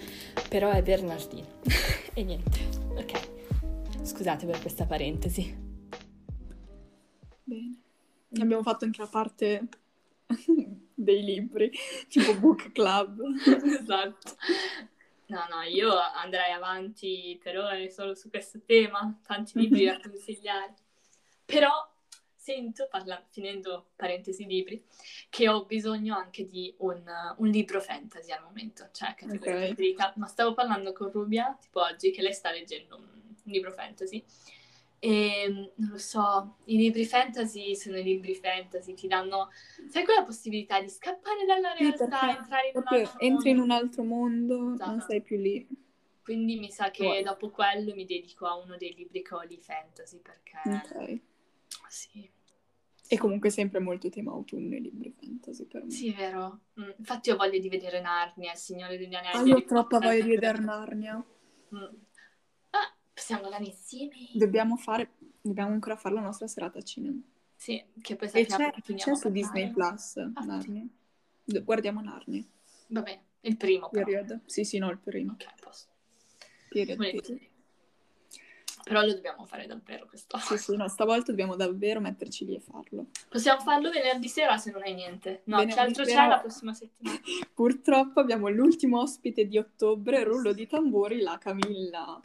però 0.49 0.69
è 0.69 0.83
Bernardine. 0.83 1.47
e 2.13 2.23
niente, 2.23 2.59
ok. 2.89 4.03
Scusate 4.03 4.45
per 4.45 4.59
questa 4.59 4.85
parentesi. 4.85 5.67
Bene. 7.41 7.81
Abbiamo 8.37 8.63
fatto 8.63 8.83
anche 8.83 8.99
la 8.99 9.07
parte 9.07 9.69
dei 10.93 11.23
libri, 11.23 11.71
tipo 12.09 12.37
book 12.37 12.73
club. 12.73 13.21
esatto. 13.79 14.35
No, 15.27 15.45
no, 15.49 15.61
io 15.61 15.93
andrei 16.15 16.51
avanti 16.51 17.39
per 17.41 17.57
ore 17.57 17.89
solo 17.89 18.13
su 18.13 18.29
questo 18.29 18.59
tema, 18.65 19.17
tanti 19.25 19.57
libri 19.57 19.85
da 19.85 20.01
consigliare. 20.01 20.73
Però 21.45 21.71
sento, 22.49 22.87
parla- 22.89 23.23
finendo 23.29 23.89
parentesi 23.95 24.45
libri, 24.45 24.83
che 25.29 25.47
ho 25.47 25.65
bisogno 25.65 26.15
anche 26.15 26.47
di 26.47 26.73
un, 26.79 27.03
un 27.37 27.47
libro 27.47 27.79
fantasy 27.79 28.31
al 28.31 28.41
momento, 28.43 28.89
cioè 28.91 29.13
categoria 29.15 29.55
Ok. 29.55 29.65
preferita. 29.65 30.13
Ma 30.17 30.25
stavo 30.27 30.53
parlando 30.53 30.91
con 30.93 31.11
Rubia, 31.11 31.55
tipo 31.59 31.81
oggi, 31.81 32.11
che 32.11 32.21
lei 32.23 32.33
sta 32.33 32.51
leggendo 32.51 32.95
un, 32.97 33.03
un 33.03 33.51
libro 33.51 33.71
fantasy. 33.71 34.23
E 35.01 35.47
non 35.75 35.89
lo 35.91 35.97
so, 35.97 36.57
i 36.65 36.75
libri 36.75 37.05
fantasy 37.05 37.73
sono 37.75 37.97
i 37.97 38.03
libri 38.03 38.35
fantasy, 38.35 38.93
ti 38.95 39.07
danno, 39.07 39.49
sai, 39.87 40.03
quella 40.03 40.23
possibilità 40.23 40.81
di 40.81 40.89
scappare 40.89 41.45
dalla 41.45 41.73
Sì, 41.77 41.83
realtà, 41.83 42.19
perché 42.19 42.37
entrare 42.37 42.67
in 42.69 42.77
un 42.77 42.87
altro 42.87 43.25
entri 43.25 43.49
in 43.51 43.57
mondo. 43.57 43.63
un 43.63 43.71
altro 43.71 44.03
mondo, 44.03 44.55
non 44.55 44.75
Esatto. 44.75 45.05
sei 45.07 45.21
più 45.21 45.37
lì. 45.37 45.67
Quindi 46.21 46.57
mi 46.59 46.69
sa 46.69 46.91
che 46.91 47.03
Poi. 47.05 47.23
dopo 47.23 47.49
quello 47.49 47.93
mi 47.95 48.05
dedico 48.05 48.45
a 48.45 48.55
uno 48.55 48.77
dei 48.77 48.93
libri 48.93 49.21
che 49.23 49.33
ho 49.35 49.45
di 49.45 49.57
fantasy 49.57 50.19
perché 50.19 50.59
Ok. 50.65 51.21
sì, 51.87 52.29
E 53.11 53.17
comunque 53.17 53.49
sempre 53.49 53.79
molto 53.79 54.09
tema 54.09 54.31
autunno 54.31 54.75
i 54.75 54.81
libri 54.81 55.11
fantasy 55.19 55.65
per 55.65 55.83
me. 55.83 55.89
sì, 55.89 56.11
è 56.11 56.15
vero. 56.15 56.59
Mm, 56.79 56.91
Infatti 56.97 57.31
ho 57.31 57.35
voglia 57.35 57.57
di 57.57 57.67
vedere 57.67 58.01
Narnia, 58.01 58.51
il 58.51 58.57
Signore 58.57 58.97
degli 58.97 59.15
Anelli. 59.15 59.39
Ah, 59.39 59.43
io 59.45 59.55
ho 59.57 59.63
troppa 59.65 59.99
voglia 59.99 60.23
di 60.23 60.29
vedere 60.29 60.59
Narnia. 60.59 61.23
Mm. 61.73 61.83
Ah, 62.71 62.95
possiamo 63.11 63.45
andare 63.45 63.65
insieme? 63.65 64.15
Dobbiamo 64.33 64.75
fare, 64.77 65.09
dobbiamo 65.41 65.71
ancora 65.73 65.95
fare 65.95 66.13
la 66.15 66.21
nostra 66.21 66.45
serata 66.47 66.77
a 66.77 66.83
cinema. 66.83 67.19
Sì, 67.55 67.83
che 68.01 68.15
poi 68.15 68.29
E 68.29 68.45
sappiamo 68.47 68.71
c'è, 68.71 68.75
che 68.75 68.81
finiamo 68.81 69.13
c'è 69.15 69.19
su 69.19 69.31
Disney. 69.31 69.71
Plus 69.71 70.15
Infatti. 70.15 70.47
Narnia. 70.47 70.87
Guardiamo 71.63 72.01
Narnia. 72.01 72.43
Va 72.87 73.01
bene, 73.01 73.23
il 73.41 73.57
primo 73.57 73.89
però. 73.89 74.05
Period. 74.05 74.39
Sì, 74.45 74.63
sì, 74.63 74.77
no, 74.77 74.89
il 74.91 74.97
primo. 74.99 75.33
Ok, 75.33 75.45
posso. 75.61 75.87
Period. 76.69 76.97
Volentieri. 76.97 77.48
Però 78.89 79.01
lo 79.05 79.13
dobbiamo 79.13 79.45
fare 79.45 79.67
davvero 79.67 80.07
questo. 80.07 80.35
Sì, 80.39 80.57
sì, 80.57 80.75
no, 80.75 80.87
stavolta 80.87 81.29
dobbiamo 81.31 81.55
davvero 81.55 81.99
metterci 81.99 82.43
lì 82.45 82.55
e 82.55 82.59
farlo. 82.59 83.05
Possiamo 83.29 83.61
farlo 83.61 83.91
venerdì 83.91 84.27
sera 84.27 84.57
se 84.57 84.71
non 84.71 84.81
hai 84.81 84.95
niente. 84.95 85.41
No, 85.43 85.57
Venerdì 85.57 85.75
che 85.75 85.79
altro 85.79 86.03
sera- 86.05 86.21
c'è 86.23 86.27
la 86.27 86.39
prossima 86.39 86.73
settimana? 86.73 87.19
Purtroppo 87.53 88.19
abbiamo 88.19 88.49
l'ultimo 88.49 88.99
ospite 88.99 89.45
di 89.45 89.59
ottobre, 89.59 90.23
rullo 90.23 90.53
di 90.53 90.65
tamburi, 90.65 91.21
la 91.21 91.37
Camilla. 91.37 92.19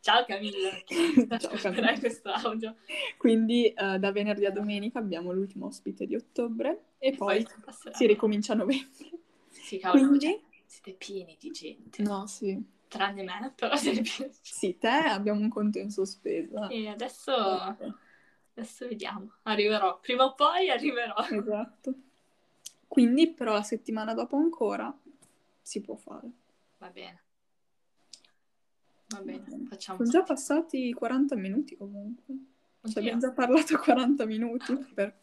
Ciao 0.00 0.24
Camilla, 0.26 0.70
Ciao, 1.40 1.56
Camilla. 1.56 1.98
questo 1.98 2.28
audio. 2.30 2.76
Quindi 3.16 3.66
eh, 3.68 3.98
da 3.98 4.12
venerdì 4.12 4.44
a 4.44 4.50
domenica 4.52 4.98
abbiamo 4.98 5.32
l'ultimo 5.32 5.66
ospite 5.66 6.06
di 6.06 6.14
ottobre 6.14 6.90
e 6.98 7.16
poi 7.16 7.44
passerà. 7.64 7.96
si 7.96 8.06
ricomincia 8.06 8.52
a 8.52 8.56
novembre. 8.56 9.10
Sì, 9.48 9.78
cavolo, 9.78 10.06
Quindi- 10.08 10.26
cioè, 10.26 10.40
siete 10.66 10.92
pieni 10.92 11.36
di 11.40 11.50
gente. 11.50 12.02
No, 12.02 12.26
sì. 12.26 12.62
Tranne 12.94 13.24
me, 13.24 13.52
però 13.56 13.74
siete 13.74 14.02
pieni. 14.02 14.32
Sì, 14.40 14.78
te 14.78 14.86
abbiamo 14.88 15.40
un 15.40 15.48
conto 15.48 15.78
in 15.78 15.90
sospeso. 15.90 16.68
E 16.68 16.86
adesso, 16.88 17.32
adesso 17.34 18.86
vediamo. 18.86 19.32
Arriverò. 19.42 19.98
Prima 19.98 20.24
o 20.24 20.34
poi 20.34 20.70
arriverò. 20.70 21.14
Esatto. 21.28 21.92
Quindi 22.86 23.32
però 23.32 23.54
la 23.54 23.64
settimana 23.64 24.14
dopo 24.14 24.36
ancora 24.36 24.96
si 25.60 25.80
può 25.80 25.96
fare. 25.96 26.30
Va 26.78 26.88
bene. 26.90 27.22
Va 29.08 29.20
bene, 29.22 29.44
facciamo 29.68 29.98
Sono 29.98 30.10
già 30.10 30.22
passati 30.22 30.92
40 30.92 31.34
minuti 31.34 31.76
comunque. 31.76 32.34
Oddio. 32.82 33.00
abbiamo 33.00 33.18
già 33.20 33.32
parlato 33.32 33.76
40 33.82 34.24
minuti. 34.24 34.76
Per 34.94 35.18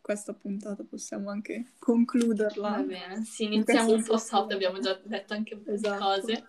questa 0.00 0.32
puntata 0.34 0.84
possiamo 0.84 1.30
anche 1.30 1.72
concluderla. 1.80 2.68
Va 2.70 2.82
bene, 2.82 3.24
sì, 3.24 3.44
In 3.44 3.54
iniziamo 3.54 3.92
un 3.92 4.04
po' 4.04 4.18
soft, 4.18 4.52
abbiamo 4.52 4.78
già 4.78 4.94
detto 5.02 5.34
anche 5.34 5.54
un 5.54 5.62
po' 5.64 5.70
di 5.70 5.76
Esatto. 5.76 6.04
cose. 6.04 6.46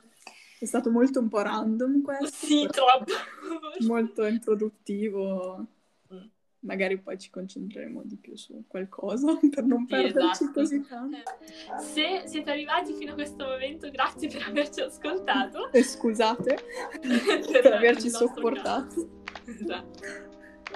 È 0.59 0.65
stato 0.65 0.91
molto 0.91 1.19
un 1.19 1.29
po' 1.29 1.41
random 1.41 2.01
questo. 2.01 2.45
Sì, 2.45 2.67
troppo. 2.69 3.13
Molto 3.87 4.25
introduttivo. 4.25 5.65
Mm. 6.13 6.17
Magari 6.59 6.99
poi 6.99 7.17
ci 7.17 7.29
concentreremo 7.29 8.01
di 8.03 8.17
più 8.17 8.35
su 8.35 8.65
qualcosa 8.67 9.37
per 9.49 9.63
non 9.63 9.79
Sì, 9.81 9.85
perderci 9.85 10.43
esatto. 10.43 10.51
così 10.51 10.85
tanto. 10.85 11.15
Eh, 11.17 11.79
Se 11.79 12.23
siete 12.27 12.51
arrivati 12.51 12.93
fino 12.93 13.11
a 13.11 13.13
questo 13.13 13.45
momento, 13.45 13.89
grazie 13.89 14.27
per 14.27 14.43
averci 14.49 14.81
ascoltato. 14.81 15.71
E 15.71 15.81
scusate 15.81 16.57
per, 16.99 17.47
per 17.61 17.73
averci 17.73 18.09
sopportato. 18.09 19.23
Esatto. 19.45 20.27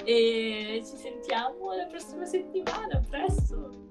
E 0.05 0.81
ci 0.85 0.95
sentiamo 0.97 1.75
la 1.75 1.85
prossima 1.87 2.25
settimana, 2.25 3.03
presto. 3.09 3.82